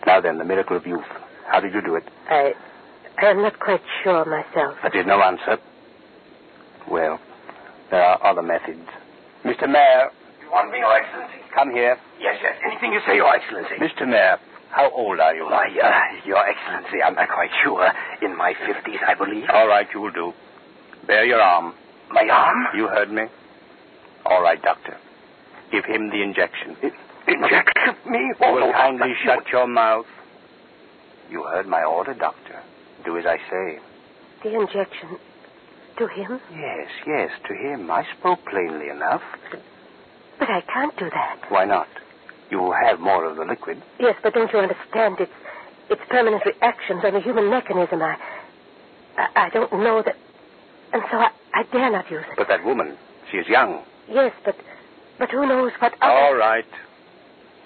Now 0.08 0.22
then, 0.22 0.38
the 0.38 0.46
miracle 0.46 0.78
of 0.78 0.88
youth. 0.88 1.04
How 1.54 1.60
did 1.60 1.72
you 1.76 1.84
do 1.84 1.94
it? 1.96 2.04
I, 2.32 2.54
I 3.22 3.26
am 3.30 3.44
not 3.44 3.60
quite 3.60 3.82
sure 4.04 4.26
myself. 4.26 4.74
That 4.82 4.96
is 4.96 5.06
no 5.06 5.22
answer. 5.22 5.60
Well, 6.90 7.20
there 7.92 8.02
are 8.02 8.18
other 8.26 8.42
methods. 8.42 8.82
Mr. 9.46 9.70
Mayor, 9.70 10.10
You 10.42 10.50
want 10.50 10.72
me, 10.72 10.80
Your 10.80 10.98
Excellency? 10.98 11.38
come 11.54 11.70
here. 11.72 11.96
Yes, 12.20 12.40
yes. 12.42 12.56
Anything 12.66 12.92
you 12.94 13.02
say, 13.06 13.16
Your 13.18 13.30
Excellency. 13.36 13.76
Mr. 13.78 14.08
Mayor, 14.10 14.40
how 14.72 14.90
old 14.90 15.20
are 15.20 15.36
you? 15.36 15.44
Why, 15.46 15.68
uh, 15.70 16.26
Your 16.26 16.42
Excellency, 16.44 17.04
I'm 17.06 17.14
not 17.14 17.30
quite 17.30 17.52
sure. 17.64 17.88
In 18.24 18.36
my 18.36 18.54
50s, 18.56 18.98
I 19.08 19.14
believe. 19.14 19.46
All 19.54 19.68
right, 19.68 19.86
you 19.94 20.02
will 20.02 20.12
do. 20.12 20.34
Bare 21.06 21.26
your 21.26 21.40
arm. 21.40 21.76
My 22.10 22.28
arm? 22.32 22.66
You 22.76 22.88
heard 22.88 23.12
me? 23.12 23.24
All 24.26 24.42
right, 24.42 24.60
doctor. 24.60 24.98
Give 25.72 25.86
him 25.86 26.10
the 26.10 26.24
injection. 26.24 26.78
Inject 27.28 27.78
me? 28.10 28.18
You 28.18 28.36
Oh, 28.42 28.54
will 28.56 28.60
no, 28.68 28.72
kindly 28.72 29.10
no. 29.10 29.16
shut 29.24 29.48
your 29.52 29.68
mouth. 29.68 30.08
You 31.34 31.42
heard 31.42 31.66
my 31.66 31.84
order, 31.84 32.14
doctor. 32.14 32.62
Do 33.04 33.18
as 33.18 33.26
I 33.26 33.38
say. 33.50 33.80
The 34.44 34.54
injection 34.54 35.18
to 35.98 36.08
him? 36.08 36.40
Yes, 36.52 36.88
yes, 37.08 37.32
to 37.48 37.56
him. 37.56 37.90
I 37.90 38.06
spoke 38.20 38.46
plainly 38.46 38.90
enough. 38.90 39.24
But 40.38 40.52
I 40.52 40.62
can't 40.62 40.96
do 40.96 41.10
that. 41.10 41.40
Why 41.50 41.66
not? 41.66 41.88
You 42.52 42.60
will 42.60 42.74
have 42.74 43.00
more 43.00 43.26
of 43.26 43.38
the 43.38 43.46
liquid. 43.46 43.82
Yes, 44.00 44.16
but 44.22 44.36
don't 44.36 44.54
you 44.54 44.60
understand? 44.60 45.16
It's 45.20 45.32
it's 45.90 46.02
permanent 46.08 46.44
reactions 46.46 47.02
on 47.04 47.14
the 47.14 47.20
human 47.20 47.50
mechanism. 47.50 48.04
I 48.04 48.16
I, 49.18 49.48
I 49.48 49.50
don't 49.50 49.74
know 49.74 50.04
that, 50.06 50.16
and 50.94 51.02
so 51.10 51.18
I, 51.18 51.32
I 51.56 51.64
dare 51.72 51.92
not 51.92 52.12
use 52.12 52.26
it. 52.30 52.38
But 52.38 52.48
that 52.50 52.64
woman, 52.64 52.96
she 53.32 53.38
is 53.38 53.48
young. 53.48 53.82
Yes, 54.08 54.34
but 54.46 54.56
but 55.18 55.32
who 55.32 55.48
knows 55.48 55.72
what 55.80 55.94
other... 56.00 56.14
All 56.14 56.36
right. 56.36 56.66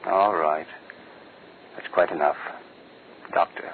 All 0.06 0.36
right. 0.36 0.68
That's 1.76 1.88
quite 1.94 2.12
enough. 2.12 2.38
Doctor, 3.34 3.72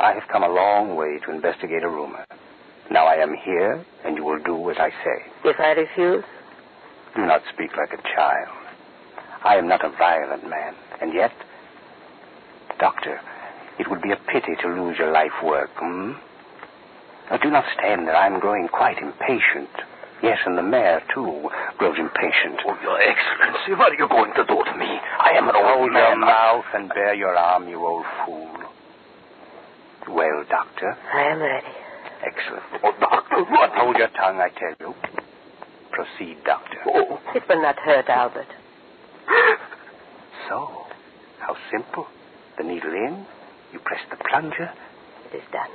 I 0.00 0.12
have 0.12 0.28
come 0.30 0.42
a 0.42 0.48
long 0.48 0.96
way 0.96 1.18
to 1.24 1.30
investigate 1.30 1.82
a 1.82 1.88
rumor. 1.88 2.24
Now 2.90 3.06
I 3.06 3.16
am 3.16 3.34
here, 3.44 3.84
and 4.04 4.16
you 4.16 4.24
will 4.24 4.42
do 4.42 4.70
as 4.70 4.76
I 4.78 4.90
say. 5.04 5.24
If 5.44 5.60
I 5.60 5.72
refuse? 5.72 6.24
Do 7.14 7.26
not 7.26 7.42
speak 7.52 7.76
like 7.76 7.92
a 7.92 8.02
child. 8.16 8.48
I 9.44 9.56
am 9.56 9.68
not 9.68 9.84
a 9.84 9.90
violent 9.90 10.48
man, 10.48 10.74
and 11.00 11.12
yet, 11.14 11.32
Doctor, 12.80 13.20
it 13.78 13.88
would 13.90 14.02
be 14.02 14.12
a 14.12 14.16
pity 14.16 14.54
to 14.62 14.68
lose 14.68 14.98
your 14.98 15.12
life 15.12 15.32
work, 15.44 15.70
hmm? 15.76 16.12
Now, 17.30 17.36
do 17.36 17.50
not 17.50 17.64
stand 17.78 18.06
there. 18.08 18.16
I'm 18.16 18.40
growing 18.40 18.68
quite 18.68 18.98
impatient. 18.98 19.68
Yes, 20.22 20.38
and 20.46 20.56
the 20.58 20.62
mayor, 20.62 21.00
too, 21.14 21.48
grows 21.76 21.96
impatient. 21.98 22.58
Oh, 22.66 22.74
Your 22.82 22.98
Excellency, 23.00 23.74
what 23.78 23.92
are 23.92 23.96
you 23.96 24.08
going 24.08 24.32
to 24.34 24.44
do 24.44 24.56
to 24.64 24.74
me? 24.76 24.88
I 25.20 25.32
am 25.36 25.48
an 25.48 25.54
old 25.54 25.66
Hold 25.66 25.92
man. 25.92 26.02
your 26.02 26.16
mouth 26.18 26.64
and 26.74 26.88
bare 26.88 27.14
your 27.14 27.36
arm, 27.36 27.68
you 27.68 27.84
old 27.86 28.04
fool. 28.24 28.48
Well, 30.08 30.44
Doctor, 30.48 30.96
I 31.14 31.22
am 31.32 31.40
ready. 31.40 31.66
excellent. 32.24 32.62
Oh, 32.82 32.92
Doctor, 33.00 33.44
what? 33.44 33.70
Hold 33.74 33.96
your 33.96 34.08
tongue, 34.08 34.40
I 34.40 34.48
tell 34.58 34.74
you. 34.80 34.94
Proceed, 35.92 36.38
Doctor. 36.44 36.78
Oh. 36.86 37.20
It 37.34 37.42
will 37.48 37.62
not 37.62 37.76
hurt, 37.78 38.08
Albert. 38.08 38.46
So, 40.48 40.86
how 41.40 41.54
simple. 41.70 42.06
The 42.56 42.64
needle 42.64 42.92
in, 42.94 43.26
you 43.70 43.78
press 43.80 44.00
the 44.10 44.16
plunger. 44.16 44.70
It 45.30 45.36
is 45.36 45.42
done. 45.52 45.68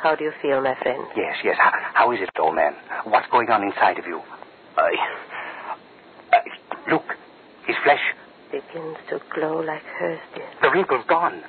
How 0.00 0.14
do 0.14 0.22
you 0.22 0.30
feel, 0.40 0.60
my 0.62 0.76
friend? 0.80 1.02
Yes, 1.16 1.36
yes. 1.42 1.56
How, 1.58 1.72
how 1.94 2.12
is 2.12 2.20
it, 2.20 2.30
old 2.38 2.54
man? 2.54 2.74
What's 3.04 3.26
going 3.32 3.50
on 3.50 3.64
inside 3.64 3.98
of 3.98 4.06
you? 4.06 4.20
I. 4.76 4.92
I 6.32 6.92
look, 6.92 7.02
his 7.66 7.74
flesh, 7.82 8.00
Begins 8.52 8.98
to 9.08 9.20
glow 9.34 9.60
like 9.60 9.82
hers 9.98 10.20
did. 10.34 10.44
the 10.62 10.70
wrinkle's 10.70 11.04
gone. 11.08 11.42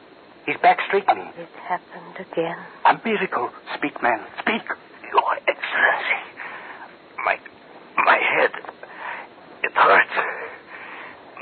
His 0.45 0.57
back 0.62 0.79
straightening. 0.88 1.31
It 1.38 1.50
happened 1.67 2.19
again. 2.19 2.57
A 2.85 3.00
miracle. 3.05 3.50
Speak, 3.77 4.01
man. 4.03 4.19
Speak. 4.39 4.63
Your 5.12 5.35
Excellency, 5.47 6.19
my. 7.23 7.38
my 8.03 8.17
head. 8.17 8.51
It 9.63 9.71
hurts. 9.73 10.15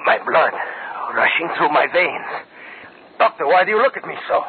My 0.05 0.17
blood 0.25 0.53
rushing 1.15 1.49
through 1.57 1.69
my 1.69 1.87
veins. 1.91 2.45
Doctor, 3.17 3.47
why 3.47 3.63
do 3.63 3.71
you 3.71 3.81
look 3.81 3.97
at 3.97 4.05
me 4.05 4.15
so? 4.27 4.43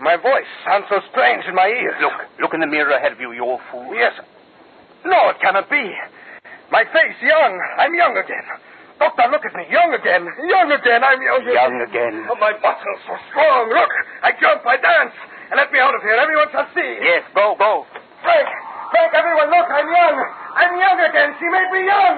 My 0.00 0.16
voice 0.16 0.48
sounds 0.64 0.84
so 0.88 1.00
strange 1.10 1.44
in 1.46 1.54
my 1.54 1.66
ears. 1.66 1.94
Look, 2.00 2.12
look 2.40 2.54
in 2.54 2.60
the 2.60 2.66
mirror 2.66 2.90
ahead 2.90 3.12
of 3.12 3.20
you, 3.20 3.32
you 3.32 3.44
old 3.44 3.60
fool. 3.70 3.94
Yes. 3.94 4.12
No, 5.04 5.30
it 5.30 5.36
cannot 5.40 5.70
be. 5.70 5.92
My 6.70 6.84
face 6.84 7.16
young. 7.22 7.60
I'm 7.78 7.94
young 7.94 8.16
again. 8.16 8.44
Doctor, 9.02 9.34
look 9.34 9.42
at 9.42 9.54
me. 9.58 9.66
Young 9.66 9.90
again. 9.98 10.22
Young 10.46 10.70
again. 10.70 11.02
I'm 11.02 11.18
young. 11.18 11.42
Young 11.42 11.76
again. 11.82 12.22
Oh, 12.30 12.38
my 12.38 12.54
muscles 12.62 13.02
so 13.02 13.18
strong. 13.34 13.66
Look, 13.74 13.90
I 14.22 14.30
jump, 14.38 14.62
I 14.62 14.78
dance. 14.78 15.10
And 15.50 15.58
let 15.58 15.74
me 15.74 15.82
out 15.82 15.90
of 15.90 16.02
here. 16.06 16.14
Everyone 16.14 16.46
shall 16.54 16.70
see. 16.70 16.90
Yes, 17.02 17.26
go, 17.34 17.58
go. 17.58 17.82
Frank, 18.22 18.46
Frank, 18.94 19.10
everyone, 19.10 19.50
look, 19.50 19.66
I'm 19.74 19.90
young. 19.90 20.16
I'm 20.54 20.74
young 20.78 20.98
again. 21.02 21.34
She 21.42 21.46
made 21.50 21.70
me 21.74 21.82
young. 21.82 22.16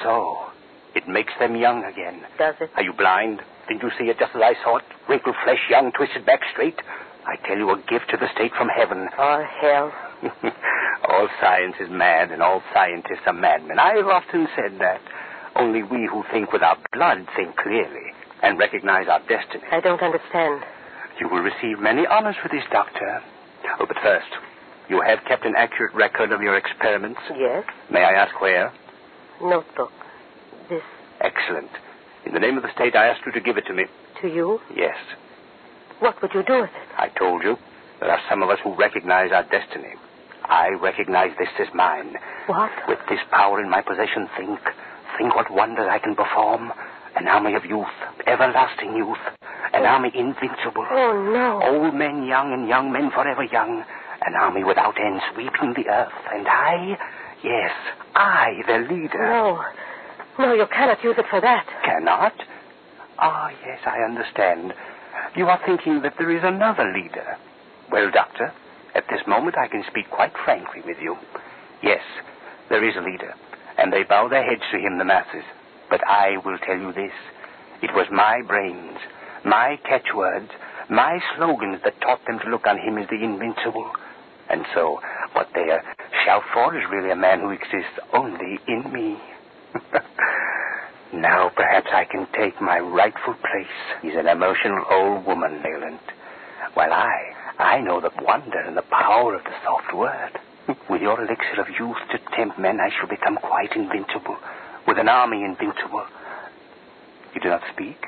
So, 0.00 0.48
it 0.96 1.04
makes 1.06 1.36
them 1.38 1.56
young 1.56 1.84
again. 1.84 2.24
Does 2.38 2.54
it? 2.60 2.70
Are 2.76 2.82
you 2.82 2.94
blind? 2.96 3.42
Didn't 3.68 3.82
you 3.82 3.90
see 3.98 4.08
it 4.08 4.16
just 4.18 4.32
as 4.34 4.40
I 4.40 4.56
saw 4.64 4.78
it? 4.78 4.84
Wrinkled 5.10 5.36
flesh, 5.44 5.60
young, 5.68 5.92
twisted 5.92 6.24
back 6.24 6.40
straight. 6.52 6.80
I 7.26 7.36
tell 7.46 7.58
you, 7.58 7.68
a 7.68 7.76
gift 7.84 8.08
to 8.10 8.16
the 8.16 8.32
state 8.32 8.52
from 8.56 8.68
heaven. 8.72 9.08
All 9.18 9.44
hell. 9.60 9.92
all 11.16 11.28
science 11.40 11.76
is 11.80 11.88
mad, 11.90 12.30
and 12.30 12.42
all 12.42 12.62
scientists 12.74 13.24
are 13.26 13.32
madmen. 13.32 13.78
I 13.78 13.94
have 13.96 14.06
often 14.06 14.48
said 14.54 14.78
that. 14.80 15.00
Only 15.56 15.82
we 15.82 16.06
who 16.06 16.22
think 16.30 16.52
with 16.52 16.62
our 16.62 16.76
blood 16.92 17.26
think 17.34 17.56
clearly 17.56 18.12
and 18.42 18.58
recognize 18.58 19.08
our 19.08 19.20
destiny. 19.20 19.64
I 19.72 19.80
don't 19.80 20.02
understand. 20.02 20.62
You 21.18 21.28
will 21.30 21.40
receive 21.40 21.80
many 21.80 22.06
honors 22.06 22.36
for 22.42 22.48
this, 22.48 22.64
Doctor. 22.70 23.22
Oh, 23.80 23.86
but 23.88 23.96
first, 24.02 24.28
you 24.90 25.00
have 25.00 25.20
kept 25.26 25.46
an 25.46 25.54
accurate 25.56 25.94
record 25.94 26.32
of 26.32 26.42
your 26.42 26.58
experiments. 26.58 27.20
Yes? 27.34 27.64
May 27.90 28.04
I 28.04 28.12
ask 28.12 28.38
where? 28.42 28.70
Notebook. 29.40 29.92
This 30.68 30.82
Excellent. 31.20 31.70
In 32.26 32.34
the 32.34 32.40
name 32.40 32.58
of 32.58 32.62
the 32.62 32.72
state, 32.74 32.94
I 32.94 33.06
ask 33.06 33.24
you 33.24 33.32
to 33.32 33.40
give 33.40 33.56
it 33.56 33.64
to 33.68 33.72
me. 33.72 33.84
to 34.20 34.28
you? 34.28 34.60
Yes. 34.76 34.96
What 36.00 36.20
would 36.20 36.32
you 36.34 36.42
do 36.42 36.60
with 36.60 36.70
it? 36.70 36.88
I 36.98 37.08
told 37.08 37.42
you. 37.42 37.56
There 38.00 38.10
are 38.10 38.20
some 38.28 38.42
of 38.42 38.50
us 38.50 38.58
who 38.62 38.74
recognize 38.76 39.32
our 39.32 39.44
destiny. 39.44 39.94
I 40.48 40.70
recognize 40.80 41.32
this 41.38 41.48
as 41.58 41.68
mine. 41.74 42.16
What? 42.46 42.70
With 42.88 42.98
this 43.08 43.20
power 43.30 43.60
in 43.60 43.70
my 43.70 43.82
possession, 43.82 44.28
think. 44.36 44.60
Think 45.18 45.34
what 45.34 45.50
wonders 45.50 45.88
I 45.90 45.98
can 45.98 46.14
perform. 46.14 46.72
An 47.16 47.26
army 47.28 47.54
of 47.54 47.64
youth, 47.64 47.86
everlasting 48.26 48.94
youth. 48.94 49.18
An 49.72 49.84
army 49.84 50.10
invincible. 50.14 50.86
Oh, 50.90 51.12
no. 51.32 51.62
Old 51.64 51.94
men 51.94 52.26
young 52.26 52.52
and 52.52 52.68
young 52.68 52.92
men 52.92 53.10
forever 53.10 53.44
young. 53.44 53.84
An 54.26 54.34
army 54.34 54.64
without 54.64 55.00
end 55.00 55.20
sweeping 55.32 55.74
the 55.74 55.88
earth. 55.88 56.12
And 56.32 56.46
I, 56.46 56.96
yes, 57.42 57.72
I, 58.14 58.62
the 58.66 58.78
leader. 58.92 59.28
No. 59.28 59.64
No, 60.38 60.52
you 60.52 60.66
cannot 60.66 61.02
use 61.02 61.16
it 61.18 61.26
for 61.30 61.40
that. 61.40 61.66
Cannot? 61.84 62.34
Ah, 63.18 63.50
yes, 63.64 63.80
I 63.86 64.00
understand. 64.04 64.74
You 65.34 65.46
are 65.46 65.60
thinking 65.64 66.02
that 66.02 66.14
there 66.18 66.30
is 66.30 66.42
another 66.44 66.92
leader. 66.92 67.36
Well, 67.90 68.10
Doctor, 68.10 68.52
at 68.96 69.04
this 69.10 69.20
moment 69.26 69.56
I 69.58 69.68
can 69.68 69.84
speak 69.90 70.08
quite 70.10 70.32
frankly 70.44 70.80
with 70.84 70.96
you. 71.00 71.16
Yes, 71.82 72.02
there 72.70 72.82
is 72.88 72.96
a 72.96 73.04
leader, 73.04 73.34
and 73.76 73.92
they 73.92 74.02
bow 74.02 74.28
their 74.28 74.42
heads 74.42 74.62
to 74.72 74.78
him, 74.78 74.98
the 74.98 75.04
masses. 75.04 75.44
But 75.90 76.00
I 76.08 76.38
will 76.44 76.58
tell 76.58 76.78
you 76.78 76.92
this. 76.92 77.12
It 77.82 77.90
was 77.94 78.06
my 78.10 78.40
brains, 78.40 78.98
my 79.44 79.78
catchwords, 79.84 80.50
my 80.88 81.20
slogans 81.36 81.80
that 81.84 82.00
taught 82.00 82.24
them 82.26 82.38
to 82.40 82.50
look 82.50 82.66
on 82.66 82.78
him 82.78 82.96
as 82.96 83.08
the 83.08 83.22
invincible. 83.22 83.90
And 84.48 84.64
so, 84.74 85.00
what 85.32 85.48
they 85.54 85.66
shout 86.24 86.42
for 86.54 86.76
is 86.76 86.84
really 86.90 87.10
a 87.10 87.16
man 87.16 87.40
who 87.40 87.50
exists 87.50 87.98
only 88.14 88.58
in 88.66 88.92
me. 88.92 89.18
now 91.12 91.50
perhaps 91.54 91.88
I 91.92 92.04
can 92.04 92.26
take 92.32 92.60
my 92.62 92.78
rightful 92.78 93.34
place. 93.34 93.76
He's 94.00 94.16
an 94.16 94.28
emotional 94.28 94.84
old 94.90 95.26
woman, 95.26 95.62
Leland. 95.62 96.00
While 96.74 96.92
I, 96.92 97.35
I 97.58 97.80
know 97.80 98.00
the 98.00 98.10
wonder 98.22 98.58
and 98.60 98.76
the 98.76 98.82
power 98.82 99.34
of 99.34 99.44
the 99.44 99.52
soft 99.64 99.94
word. 99.94 100.38
With 100.90 101.00
your 101.00 101.18
elixir 101.20 101.60
of 101.60 101.68
youth 101.78 101.96
to 102.10 102.18
tempt 102.36 102.58
men, 102.58 102.80
I 102.80 102.90
shall 102.90 103.08
become 103.08 103.36
quite 103.36 103.72
invincible. 103.74 104.36
With 104.86 104.98
an 104.98 105.08
army 105.08 105.42
invincible. 105.42 106.04
You 107.34 107.40
do 107.40 107.48
not 107.48 107.62
speak? 107.72 107.98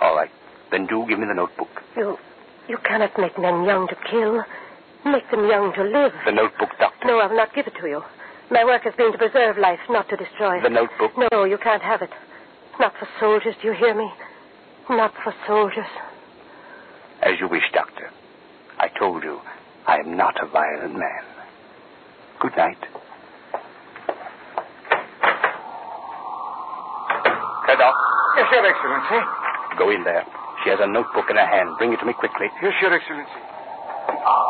All 0.00 0.14
right. 0.14 0.30
Then 0.70 0.86
do 0.86 1.06
give 1.08 1.18
me 1.18 1.26
the 1.26 1.34
notebook. 1.34 1.68
You, 1.96 2.18
you 2.68 2.78
cannot 2.84 3.18
make 3.18 3.38
men 3.38 3.64
young 3.64 3.88
to 3.88 3.96
kill. 4.10 4.44
Make 5.04 5.30
them 5.30 5.48
young 5.48 5.72
to 5.74 5.82
live. 5.84 6.12
The 6.26 6.32
notebook, 6.32 6.70
Doctor. 6.78 7.06
No, 7.06 7.18
I 7.18 7.26
will 7.26 7.36
not 7.36 7.54
give 7.54 7.66
it 7.66 7.74
to 7.80 7.86
you. 7.88 8.02
My 8.50 8.64
work 8.64 8.82
has 8.84 8.94
been 8.94 9.12
to 9.12 9.18
preserve 9.18 9.58
life, 9.58 9.78
not 9.88 10.08
to 10.08 10.16
destroy 10.16 10.58
it. 10.58 10.62
The 10.62 10.70
notebook. 10.70 11.12
No, 11.32 11.44
you 11.44 11.58
can't 11.58 11.82
have 11.82 12.02
it. 12.02 12.10
Not 12.80 12.92
for 12.98 13.08
soldiers, 13.20 13.54
do 13.60 13.68
you 13.68 13.74
hear 13.74 13.94
me? 13.94 14.10
Not 14.90 15.12
for 15.22 15.34
soldiers. 15.46 15.86
As 17.22 17.38
you 17.40 17.48
wish, 17.48 17.64
Doctor. 17.72 18.10
I 18.78 18.88
told 18.98 19.22
you, 19.22 19.40
I 19.86 19.98
am 19.98 20.16
not 20.16 20.34
a 20.42 20.46
violent 20.46 20.94
man. 20.94 21.24
Good 22.40 22.56
night. 22.56 22.78
Cadoc, 27.66 27.94
Yes, 28.36 28.48
Your 28.52 28.66
Excellency. 28.66 29.20
go 29.78 29.90
in 29.90 30.04
there. 30.04 30.24
She 30.64 30.70
has 30.70 30.78
a 30.80 30.86
notebook 30.86 31.26
in 31.30 31.36
her 31.36 31.46
hand. 31.46 31.70
Bring 31.78 31.92
it 31.92 31.98
to 32.00 32.06
me 32.06 32.12
quickly. 32.12 32.46
Yes, 32.62 32.72
Your 32.80 32.92
Excellency. 32.94 33.42
Ah. 34.10 34.44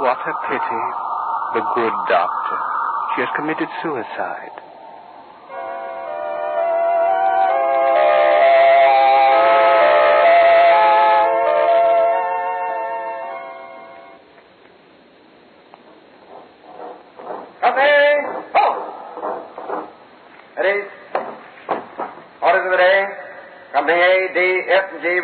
What 0.00 0.18
a 0.26 0.34
pity. 0.48 0.82
The 1.54 1.62
good 1.74 1.92
doctor. 2.08 2.79
She 3.16 3.22
has 3.22 3.28
committed 3.34 3.68
suicide. 3.82 4.54
Oh! 18.54 18.90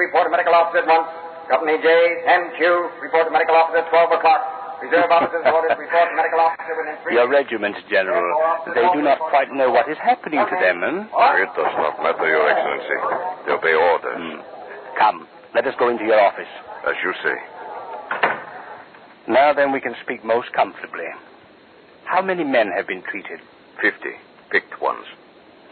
Report 0.07 0.27
to 0.27 0.31
medical 0.31 0.55
officer 0.55 0.79
at 0.79 0.87
once. 0.87 1.09
Company 1.49 1.77
J, 1.83 1.89
M, 2.27 2.51
Q 2.57 2.91
report 3.03 3.27
to 3.27 3.33
medical 3.33 3.55
officer 3.55 3.85
at 3.85 3.91
12 3.91 4.13
o'clock. 4.19 4.56
Reserve 4.87 5.11
officers 5.11 5.43
orders 5.51 5.75
report 5.75 6.15
medical 6.15 6.39
officer 6.39 6.75
within 6.79 6.95
three... 7.03 7.19
Your 7.19 7.27
regiment, 7.27 7.75
General. 7.91 8.31
They 8.71 8.87
do 8.95 9.03
not 9.03 9.19
quite 9.19 9.51
know 9.51 9.71
what 9.75 9.91
is 9.91 9.99
happening 9.99 10.39
to 10.39 10.57
them, 10.63 10.79
hmm? 10.79 11.11
It 11.11 11.51
does 11.59 11.75
not 11.75 11.99
matter, 11.99 12.23
Your 12.23 12.47
Excellency. 12.47 12.99
They 13.47 13.53
obey 13.53 13.75
orders. 13.75 14.15
Hmm. 14.15 14.39
Come, 14.95 15.19
let 15.55 15.67
us 15.67 15.75
go 15.79 15.91
into 15.91 16.05
your 16.05 16.21
office. 16.23 16.51
As 16.87 16.95
you 17.03 17.13
say. 17.19 17.37
Now 19.27 19.53
then, 19.53 19.73
we 19.73 19.81
can 19.81 19.97
speak 20.05 20.25
most 20.25 20.53
comfortably. 20.55 21.11
How 22.05 22.23
many 22.23 22.45
men 22.45 22.71
have 22.71 22.87
been 22.87 23.03
treated? 23.03 23.41
Fifty. 23.83 24.15
picked 24.51 24.81
ones. 24.81 25.05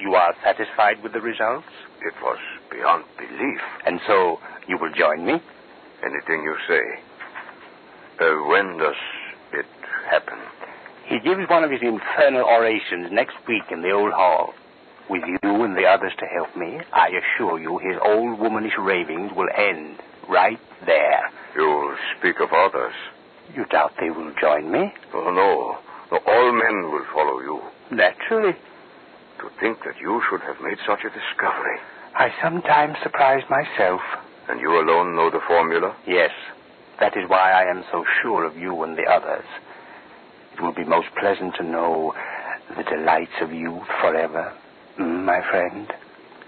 You 0.01 0.15
are 0.15 0.35
satisfied 0.43 1.03
with 1.03 1.13
the 1.13 1.21
results? 1.21 1.71
It 2.03 2.15
was 2.21 2.39
beyond 2.71 3.05
belief. 3.17 3.61
And 3.87 4.01
so 4.09 4.41
you 4.67 4.77
will 4.77 4.93
join 4.93 5.25
me? 5.25 5.39
Anything 6.03 6.43
you 6.43 6.57
say. 6.67 6.83
Uh, 8.21 8.47
when 8.47 8.79
does 8.79 8.97
it 9.53 9.67
happen? 10.09 10.39
He 11.07 11.19
gives 11.21 11.49
one 11.49 11.65
of 11.65 11.71
his 11.71 11.83
infernal 11.83 12.45
orations 12.45 13.11
next 13.11 13.37
week 13.47 13.65
in 13.71 13.83
the 13.83 13.91
old 13.91 14.13
hall. 14.13 14.55
With 15.11 15.23
you 15.27 15.63
and 15.65 15.77
the 15.77 15.85
others 15.85 16.13
to 16.19 16.27
help 16.27 16.57
me, 16.57 16.81
I 16.93 17.09
assure 17.09 17.59
you 17.59 17.79
his 17.79 17.97
old 18.03 18.39
womanish 18.39 18.79
ravings 18.79 19.33
will 19.37 19.49
end 19.55 19.99
right 20.29 20.61
there. 20.87 21.31
You 21.55 21.97
speak 22.19 22.41
of 22.41 22.53
others. 22.53 22.95
You 23.55 23.67
doubt 23.67 23.93
they 24.01 24.11
will 24.11 24.33
join 24.41 24.71
me? 24.73 24.93
Oh, 25.13 25.31
no. 25.31 25.79
no. 26.11 26.19
All 26.27 26.53
men 26.53 26.91
will 26.91 27.05
follow 27.13 27.41
you. 27.41 27.61
Naturally. 27.91 28.55
To 29.41 29.51
think 29.61 29.79
that 29.85 30.01
you 30.01 30.23
should 30.31 30.41
have 30.41 30.57
made 30.63 30.79
such 30.87 31.01
a 31.05 31.11
discovery. 31.11 31.79
I 32.15 32.33
sometimes 32.43 32.97
surprise 33.03 33.43
myself. 33.51 34.01
And 34.49 34.61
you 34.61 34.71
alone 34.71 35.15
know 35.17 35.31
the 35.31 35.41
formula? 35.47 35.95
Yes. 36.07 36.31
That 37.01 37.17
is 37.17 37.29
why 37.29 37.53
I 37.53 37.65
am 37.71 37.85
so 37.91 38.05
sure 38.23 38.45
of 38.45 38.57
you 38.57 38.83
and 38.83 38.97
the 38.97 39.05
others. 39.11 39.45
It 40.55 40.61
will 40.63 40.73
be 40.73 40.85
most 40.85 41.09
pleasant 41.19 41.55
to 41.57 41.65
know 41.65 42.15
the 42.77 42.85
delights 42.85 43.35
of 43.41 43.53
youth 43.53 43.87
forever, 44.01 44.53
mm, 44.99 45.25
my 45.25 45.41
friend. 45.51 45.93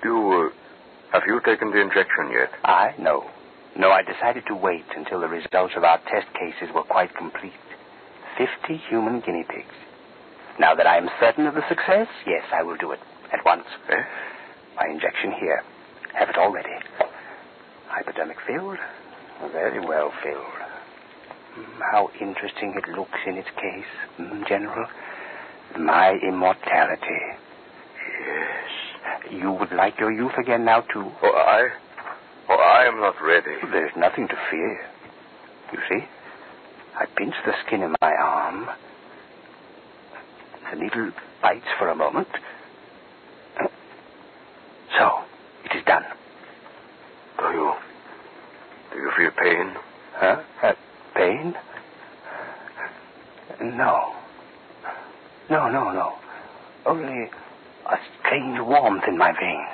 You, 0.05 0.53
uh, 0.53 1.13
have 1.13 1.25
you 1.27 1.41
taken 1.45 1.71
the 1.71 1.81
injection 1.81 2.31
yet? 2.33 2.51
I? 2.65 2.95
No. 2.99 3.29
No, 3.77 3.91
I 3.91 4.03
decided 4.03 4.45
to 4.47 4.55
wait 4.55 4.85
until 4.97 5.21
the 5.21 5.29
results 5.29 5.75
of 5.77 5.85
our 5.85 5.99
test 6.11 6.29
cases 6.33 6.73
were 6.75 6.85
quite 6.85 7.15
complete. 7.15 7.53
Fifty 8.39 8.77
human 8.89 9.21
guinea 9.21 9.45
pigs. 9.49 9.75
Now 10.59 10.75
that 10.75 10.87
I 10.87 10.97
am 10.97 11.11
certain 11.21 11.47
of 11.47 11.55
the 11.55 11.69
success, 11.69 12.07
yes, 12.27 12.45
I 12.55 12.63
will 12.63 12.77
do 12.77 12.93
it. 12.93 13.01
At 13.33 13.45
once. 13.45 13.67
Eh? 13.91 14.03
My 14.77 14.87
injection 14.91 15.33
here. 15.39 15.63
Have 16.15 16.31
it 16.31 16.39
all 16.39 16.53
ready. 16.53 16.71
Hypodermic 17.89 18.39
filled? 18.47 18.79
Very 19.53 19.81
well. 19.81 20.11
Mm, 20.13 21.65
How 21.93 22.11
interesting 22.21 22.75
it 22.77 22.89
looks 22.97 23.19
in 23.27 23.37
its 23.37 23.49
case, 23.57 23.85
General. 24.49 24.87
My 25.79 26.13
immortality. 26.27 27.21
Yes. 28.27 29.31
You 29.31 29.53
would 29.53 29.73
like 29.73 29.99
your 29.99 30.13
youth 30.13 30.33
again 30.39 30.65
now, 30.65 30.81
too? 30.93 31.11
Oh, 31.23 31.33
I? 31.33 31.69
Oh, 32.49 32.55
I 32.57 32.87
am 32.87 33.01
not 33.01 33.15
ready. 33.23 33.57
There's 33.71 33.93
nothing 33.97 34.29
to 34.29 34.35
fear. 34.51 34.81
You 35.73 35.79
see? 35.89 36.05
I 36.99 37.05
pinch 37.17 37.35
the 37.45 37.53
skin 37.67 37.83
in 37.83 37.95
my 38.01 38.13
arm. 38.13 38.69
The 40.73 40.77
needle 40.81 41.11
bites 41.43 41.67
for 41.79 41.89
a 41.91 41.95
moment. 41.95 42.29
Uh, 43.61 43.67
So, 44.99 45.21
it 45.65 45.77
is 45.77 45.85
done. 45.85 46.05
Do 47.39 47.45
you? 47.53 47.73
Do 48.93 48.99
you 48.99 49.11
feel 49.17 49.31
pain? 49.43 49.75
Huh? 50.15 50.43
Uh, 50.63 50.73
pain? 51.15 51.55
No. 53.61 54.15
No, 55.51 55.69
no, 55.71 55.93
no. 55.93 56.15
Only 56.87 57.29
a 57.87 57.97
strange 58.21 58.59
warmth 58.61 59.05
in 59.07 59.17
my 59.19 59.33
veins. 59.33 59.69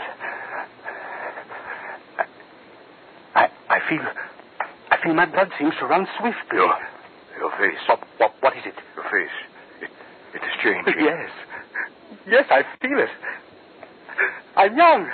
I, 3.35 3.49
I 3.71 3.79
feel, 3.89 4.01
I 4.91 4.97
feel 5.03 5.15
my 5.15 5.25
blood 5.43 5.53
seems 5.59 5.75
to 5.81 5.87
run 5.87 6.07
swiftly. 6.19 6.59
Your, 6.59 6.77
your 7.39 7.51
face. 7.59 7.79
What, 7.89 8.01
what, 8.19 8.35
what 8.41 8.57
is 8.57 8.63
it? 8.67 8.75
Your 8.95 9.05
face. 9.05 9.31
It, 9.83 9.91
it 10.35 10.43
is 10.43 10.53
changing. 10.63 10.95
Yes. 11.05 11.31
Yes, 12.27 12.45
I 12.51 12.63
feel 12.81 12.99
it. 12.99 13.09
I'm 14.57 14.77
young. 14.77 15.09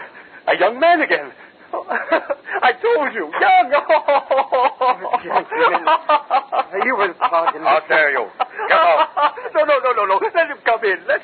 A 0.49 0.57
young 0.59 0.81
man 0.81 1.01
again. 1.01 1.31
I 1.73 2.73
told 2.81 3.13
you, 3.15 3.31
young. 3.41 3.73
You 6.85 6.95
will 6.97 7.15
pardon 7.15 7.63
me. 7.63 7.69
How 7.69 7.81
dare 7.89 8.11
you? 8.13 8.27
Get 8.69 8.77
out. 8.77 9.09
No, 9.55 9.65
no, 9.65 9.79
no, 9.81 9.93
no, 9.93 10.05
no. 10.05 10.21
Let 10.23 10.35
him 10.49 10.59
come 10.65 10.85
in. 10.85 10.99
Let 11.09 11.18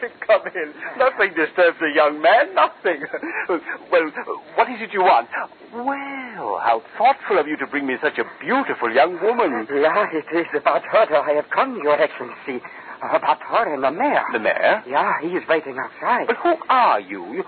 Nothing 0.99 1.35
disturbs 1.35 1.79
a 1.83 1.95
young 1.95 2.21
man. 2.21 2.55
Nothing. 2.55 3.05
Well, 3.91 4.11
what 4.57 4.69
is 4.71 4.81
it 4.81 4.93
you 4.93 5.03
want? 5.03 5.29
Well, 5.73 6.59
how 6.59 6.83
thoughtful 6.97 7.39
of 7.39 7.47
you 7.47 7.57
to 7.59 7.67
bring 7.67 7.87
me 7.87 7.95
such 8.03 8.19
a 8.19 8.25
beautiful 8.41 8.91
young 8.91 9.21
woman. 9.23 9.67
Yeah, 9.71 10.07
it 10.11 10.25
is 10.35 10.47
about 10.57 10.83
her 10.91 11.07
that 11.11 11.25
I 11.29 11.33
have 11.33 11.51
come, 11.51 11.79
Your 11.83 12.01
Excellency. 12.01 12.65
About 13.03 13.41
her 13.43 13.75
and 13.75 13.85
the 13.85 13.91
mayor. 13.91 14.25
The 14.33 14.39
mayor? 14.39 14.83
Yeah, 14.89 15.13
he 15.21 15.29
is 15.29 15.43
waiting 15.49 15.77
outside. 15.79 16.27
But 16.27 16.37
who 16.37 16.57
are 16.69 17.01
you? 17.01 17.35
you... 17.35 17.45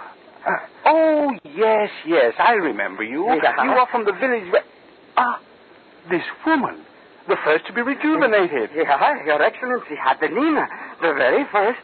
Oh, 0.85 1.33
yes, 1.45 1.91
yes, 2.07 2.35
I 2.39 2.53
remember 2.53 3.03
you. 3.03 3.27
Yeah. 3.27 3.65
You 3.65 3.71
are 3.71 3.89
from 3.91 4.05
the 4.05 4.13
village 4.13 4.53
where... 4.53 4.63
Ah, 5.17 5.41
this 6.11 6.23
woman. 6.47 6.85
The 7.29 7.37
first 7.45 7.67
to 7.67 7.73
be 7.73 7.83
rejuvenated. 7.83 8.71
Yeah, 8.77 9.25
Your 9.25 9.43
Excellency, 9.43 9.97
Adelina, 9.99 10.67
the 11.01 11.15
very 11.15 11.45
first. 11.51 11.81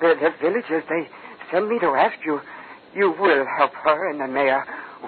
The, 0.00 0.14
the 0.20 0.30
villagers, 0.40 0.84
they 0.88 1.08
send 1.50 1.68
me 1.68 1.78
to 1.80 1.88
ask 1.94 2.16
you. 2.24 2.40
You 2.94 3.10
will 3.18 3.46
help 3.56 3.72
her 3.72 4.10
and 4.10 4.20
the 4.20 4.28
mayor, 4.28 4.64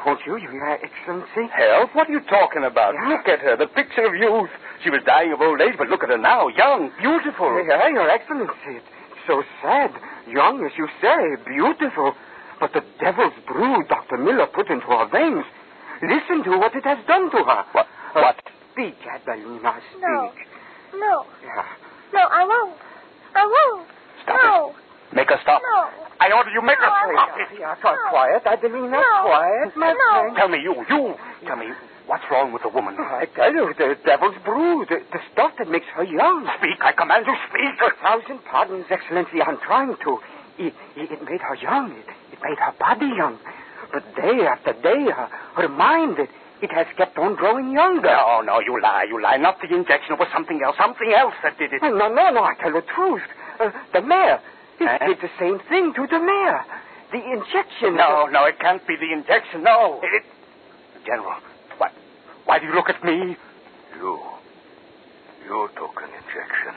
won't 0.07 0.21
you, 0.27 0.37
Your 0.39 0.71
Excellency? 0.73 1.53
Help? 1.53 1.95
What 1.95 2.09
are 2.09 2.13
you 2.13 2.21
talking 2.31 2.65
about? 2.65 2.95
Yeah. 2.95 3.09
Look 3.09 3.29
at 3.29 3.41
her, 3.41 3.57
the 3.57 3.67
picture 3.67 4.07
of 4.07 4.15
youth. 4.15 4.49
She 4.83 4.89
was 4.91 5.01
dying 5.05 5.33
of 5.33 5.41
old 5.43 5.61
age, 5.61 5.75
but 5.77 5.89
look 5.89 6.03
at 6.03 6.09
her 6.09 6.17
now, 6.19 6.49
young, 6.49 6.91
beautiful. 6.99 7.53
Yeah, 7.69 7.87
Your 7.89 8.09
Excellency. 8.09 8.81
It's 8.81 9.27
so 9.27 9.43
sad. 9.61 9.91
Young, 10.27 10.65
as 10.65 10.73
you 10.79 10.89
say, 11.03 11.37
beautiful. 11.45 12.15
But 12.59 12.73
the 12.73 12.81
devil's 13.01 13.35
brew 13.47 13.85
Dr. 13.87 14.17
Miller 14.17 14.47
put 14.47 14.69
into 14.71 14.87
her 14.87 15.07
veins. 15.13 15.45
Listen 16.01 16.43
to 16.45 16.57
what 16.59 16.75
it 16.75 16.85
has 16.85 16.99
done 17.07 17.31
to 17.33 17.37
her. 17.45 17.65
What? 17.73 17.87
Uh, 18.15 18.21
What? 18.23 18.37
Speak, 18.73 18.97
Adelina, 19.05 19.77
speak. 19.93 20.01
No. 20.03 20.33
No. 20.97 21.27
Yeah. 21.45 21.65
No, 22.15 22.21
I 22.31 22.45
won't. 22.47 22.77
I 23.35 23.45
won't. 23.45 23.89
Stop 24.25 24.41
no. 24.43 24.71
it. 24.71 25.15
Make 25.15 25.29
her 25.31 25.39
stop. 25.43 25.63
No. 25.63 25.89
I 26.21 26.33
order 26.33 26.51
you 26.51 26.63
make 26.63 26.81
No, 26.81 26.89
her 26.89 26.93
I 26.93 27.13
stop 27.13 27.29
won't. 27.37 27.41
it. 27.53 27.61
Yeah, 27.61 27.75
quiet, 27.77 27.99
No. 28.03 28.11
quiet, 28.11 28.43
Adelina, 28.47 28.99
No. 28.99 29.23
quiet, 29.23 29.77
my 29.77 29.93
No. 29.93 30.11
friend. 30.21 30.37
Tell 30.37 30.49
me, 30.49 30.59
you, 30.61 30.75
you. 30.89 31.15
Tell 31.47 31.57
me, 31.57 31.69
what's 32.07 32.25
wrong 32.31 32.53
with 32.53 32.63
the 32.63 32.69
woman? 32.69 32.97
I 32.99 33.27
tell 33.27 33.53
you, 33.53 33.73
the 33.77 33.97
devil's 34.05 34.37
brew, 34.45 34.87
the, 34.89 35.03
the 35.13 35.21
stuff 35.33 35.53
that 35.59 35.69
makes 35.69 35.87
her 35.95 36.05
young. 36.05 36.49
Speak, 36.59 36.83
I 36.83 36.93
command 36.93 37.27
you, 37.27 37.35
speak. 37.49 37.79
A 37.83 37.91
thousand 38.03 38.45
pardons, 38.51 38.87
Excellency, 38.91 39.43
I'm 39.43 39.59
trying 39.59 39.95
to. 40.05 40.19
It, 40.59 40.75
it, 40.97 41.11
it 41.11 41.23
made 41.29 41.41
her 41.43 41.55
young. 41.57 41.93
It, 41.93 42.07
it 42.33 42.39
made 42.43 42.59
her 42.59 42.73
body 42.79 43.07
young. 43.17 43.39
But 43.93 44.03
day 44.17 44.47
after 44.47 44.73
day, 44.73 45.11
her, 45.11 45.29
her 45.57 45.69
mind, 45.69 46.19
it, 46.19 46.31
it 46.63 46.71
has 46.73 46.87
kept 46.97 47.19
on 47.19 47.35
growing 47.35 47.73
younger. 47.73 48.09
No, 48.09 48.41
no, 48.41 48.61
you 48.61 48.81
lie, 48.81 49.05
you 49.09 49.21
lie. 49.21 49.37
Not 49.37 49.61
the 49.61 49.69
injection. 49.75 50.15
It 50.15 50.19
was 50.19 50.29
something 50.33 50.63
else. 50.65 50.77
Something 50.79 51.13
else 51.13 51.35
that 51.43 51.59
did 51.59 51.73
it. 51.73 51.83
No, 51.83 51.91
no, 52.09 52.31
no, 52.31 52.43
I 52.45 52.55
tell 52.61 52.73
the 52.73 52.83
truth. 52.83 53.23
Uh, 53.61 53.71
the 53.93 54.01
mayor, 54.03 54.41
it 54.81 54.85
Eh? 55.03 55.07
did 55.07 55.19
the 55.21 55.31
same 55.39 55.59
thing 55.69 55.93
to 55.95 56.07
the 56.07 56.19
mayor. 56.19 56.65
The 57.13 57.23
injection. 57.33 57.95
No, 57.97 58.27
no, 58.27 58.45
it 58.45 58.59
can't 58.59 58.85
be 58.87 58.97
the 58.97 59.13
injection. 59.13 59.63
No. 59.63 60.01
It... 60.03 60.25
General, 61.07 61.39
why, 61.79 61.91
why 62.47 62.59
do 62.59 62.67
you 62.67 62.75
look 62.75 62.89
at 62.89 63.03
me? 63.05 63.37
You. 63.97 64.21
You 65.47 65.69
took 65.77 65.95
an 66.03 66.09
injection. 66.11 66.75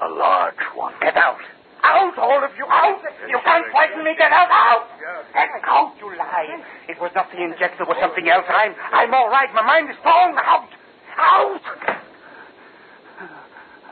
A 0.00 0.08
large 0.08 0.62
one. 0.74 0.94
Get 1.02 1.16
out. 1.16 1.38
Out, 1.82 2.16
all 2.18 2.42
of 2.44 2.50
you. 2.56 2.64
Out. 2.70 3.00
You 3.28 3.38
can't 3.44 3.66
frighten 3.70 4.04
me. 4.04 4.14
Get 4.16 4.32
out. 4.32 4.48
Out. 4.50 4.86
Get 5.34 5.48
out, 5.64 5.92
you 6.00 6.16
lie. 6.16 6.62
It 6.88 7.00
was 7.00 7.10
not 7.14 7.30
the 7.32 7.42
injection. 7.42 7.82
It 7.82 7.88
was 7.88 7.96
something 8.00 8.28
else. 8.28 8.44
I'm, 8.48 8.74
I'm 8.92 9.12
all 9.14 9.28
right. 9.28 9.48
My 9.54 9.62
mind 9.62 9.90
is 9.90 9.96
strong. 10.00 10.36
Out. 10.38 10.68
Out. 11.18 11.60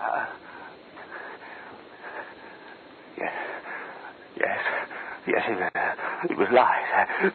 Uh, 0.01 0.27
yes. 3.19 3.33
Yes. 4.38 4.61
Yes, 5.27 5.42
it, 5.49 5.61
uh, 5.61 6.31
it 6.31 6.37
was 6.38 6.49
lies. 6.53 7.33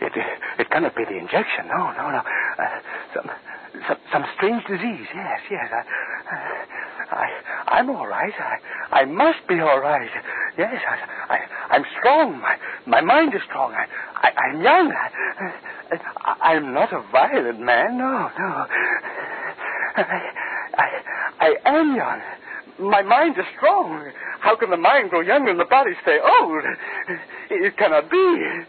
It, 0.00 0.12
it 0.58 0.70
cannot 0.70 0.94
be 0.94 1.04
the 1.04 1.16
injection. 1.16 1.68
No, 1.68 1.92
no, 1.92 2.10
no. 2.10 2.18
Uh, 2.58 2.80
some, 3.14 3.30
some, 3.88 3.96
some 4.12 4.24
strange 4.36 4.64
disease. 4.66 5.06
Yes, 5.14 5.40
yes. 5.50 5.70
I, 5.72 5.84
I, 7.10 7.28
I'm 7.68 7.90
all 7.90 8.06
right. 8.06 8.32
I, 8.38 9.00
I 9.00 9.04
must 9.04 9.46
be 9.48 9.60
all 9.60 9.80
right. 9.80 10.10
Yes, 10.58 10.82
I, 10.88 11.34
I, 11.34 11.38
I'm 11.70 11.84
strong. 11.98 12.40
My, 12.40 12.56
my 12.86 13.00
mind 13.00 13.34
is 13.34 13.42
strong. 13.48 13.72
I, 13.72 13.86
I, 14.16 14.32
I'm 14.48 14.60
young. 14.62 14.92
I, 14.92 16.36
I'm 16.42 16.74
not 16.74 16.92
a 16.92 17.02
violent 17.10 17.60
man. 17.60 17.96
No, 17.96 18.30
no. 18.38 18.66
I, 19.96 20.32
I, 20.76 21.02
I 21.40 21.54
am 21.64 21.96
young. 21.96 22.20
My 22.78 23.02
mind 23.02 23.38
is 23.38 23.44
strong. 23.56 24.10
How 24.40 24.54
can 24.56 24.70
the 24.70 24.76
mind 24.76 25.10
grow 25.10 25.20
young 25.20 25.48
and 25.48 25.58
the 25.58 25.64
body 25.64 25.92
stay 26.02 26.18
old? 26.20 26.62
It 27.50 27.76
cannot 27.76 28.10
be. 28.10 28.66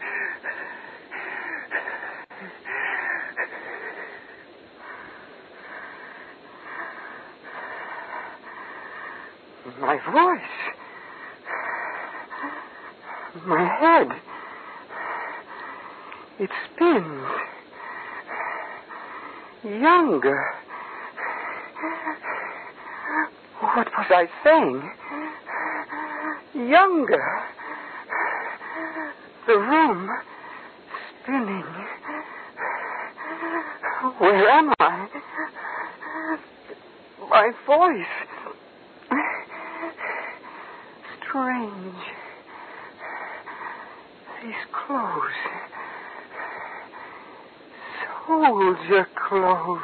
My 9.80 9.98
voice. 10.10 10.40
My 13.46 13.64
head. 13.78 14.08
It 16.40 16.50
spins. 16.74 17.24
Younger. 19.64 20.44
What 23.60 23.87
was 23.98 24.06
I 24.10 24.26
saying? 24.44 24.90
Younger. 26.70 27.24
The 29.46 29.54
room 29.54 30.08
spinning. 31.22 31.64
Where 34.18 34.48
am 34.50 34.72
I? 34.78 35.08
My 37.28 37.50
voice. 37.66 38.06
Strange. 41.18 41.94
These 44.44 44.54
clothes. 44.72 45.32
Soldier 48.26 49.08
clothes. 49.28 49.80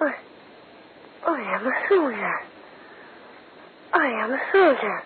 I, 0.00 0.12
I 1.26 1.33
am 1.44 1.66
a 1.66 1.72
soldier. 1.88 2.40
I 3.92 4.06
am 4.06 4.32
a 4.32 4.40
soldier. 4.52 5.02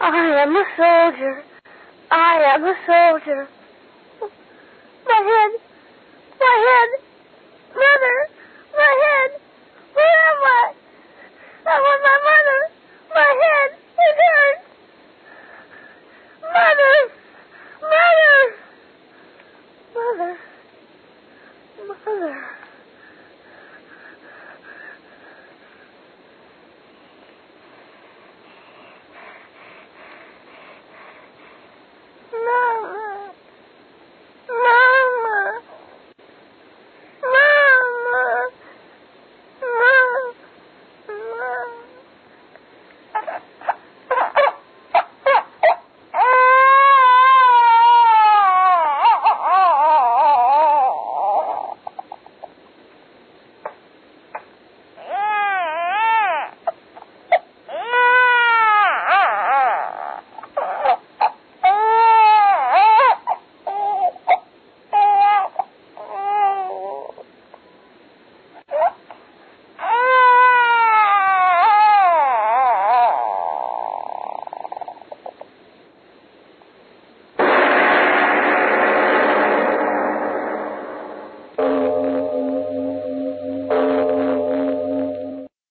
I 0.00 0.42
am 0.42 0.56
a 0.56 0.64
soldier. 0.76 1.44
I 2.10 2.54
am 2.54 2.64
a 2.64 2.74
soldier. 2.86 3.48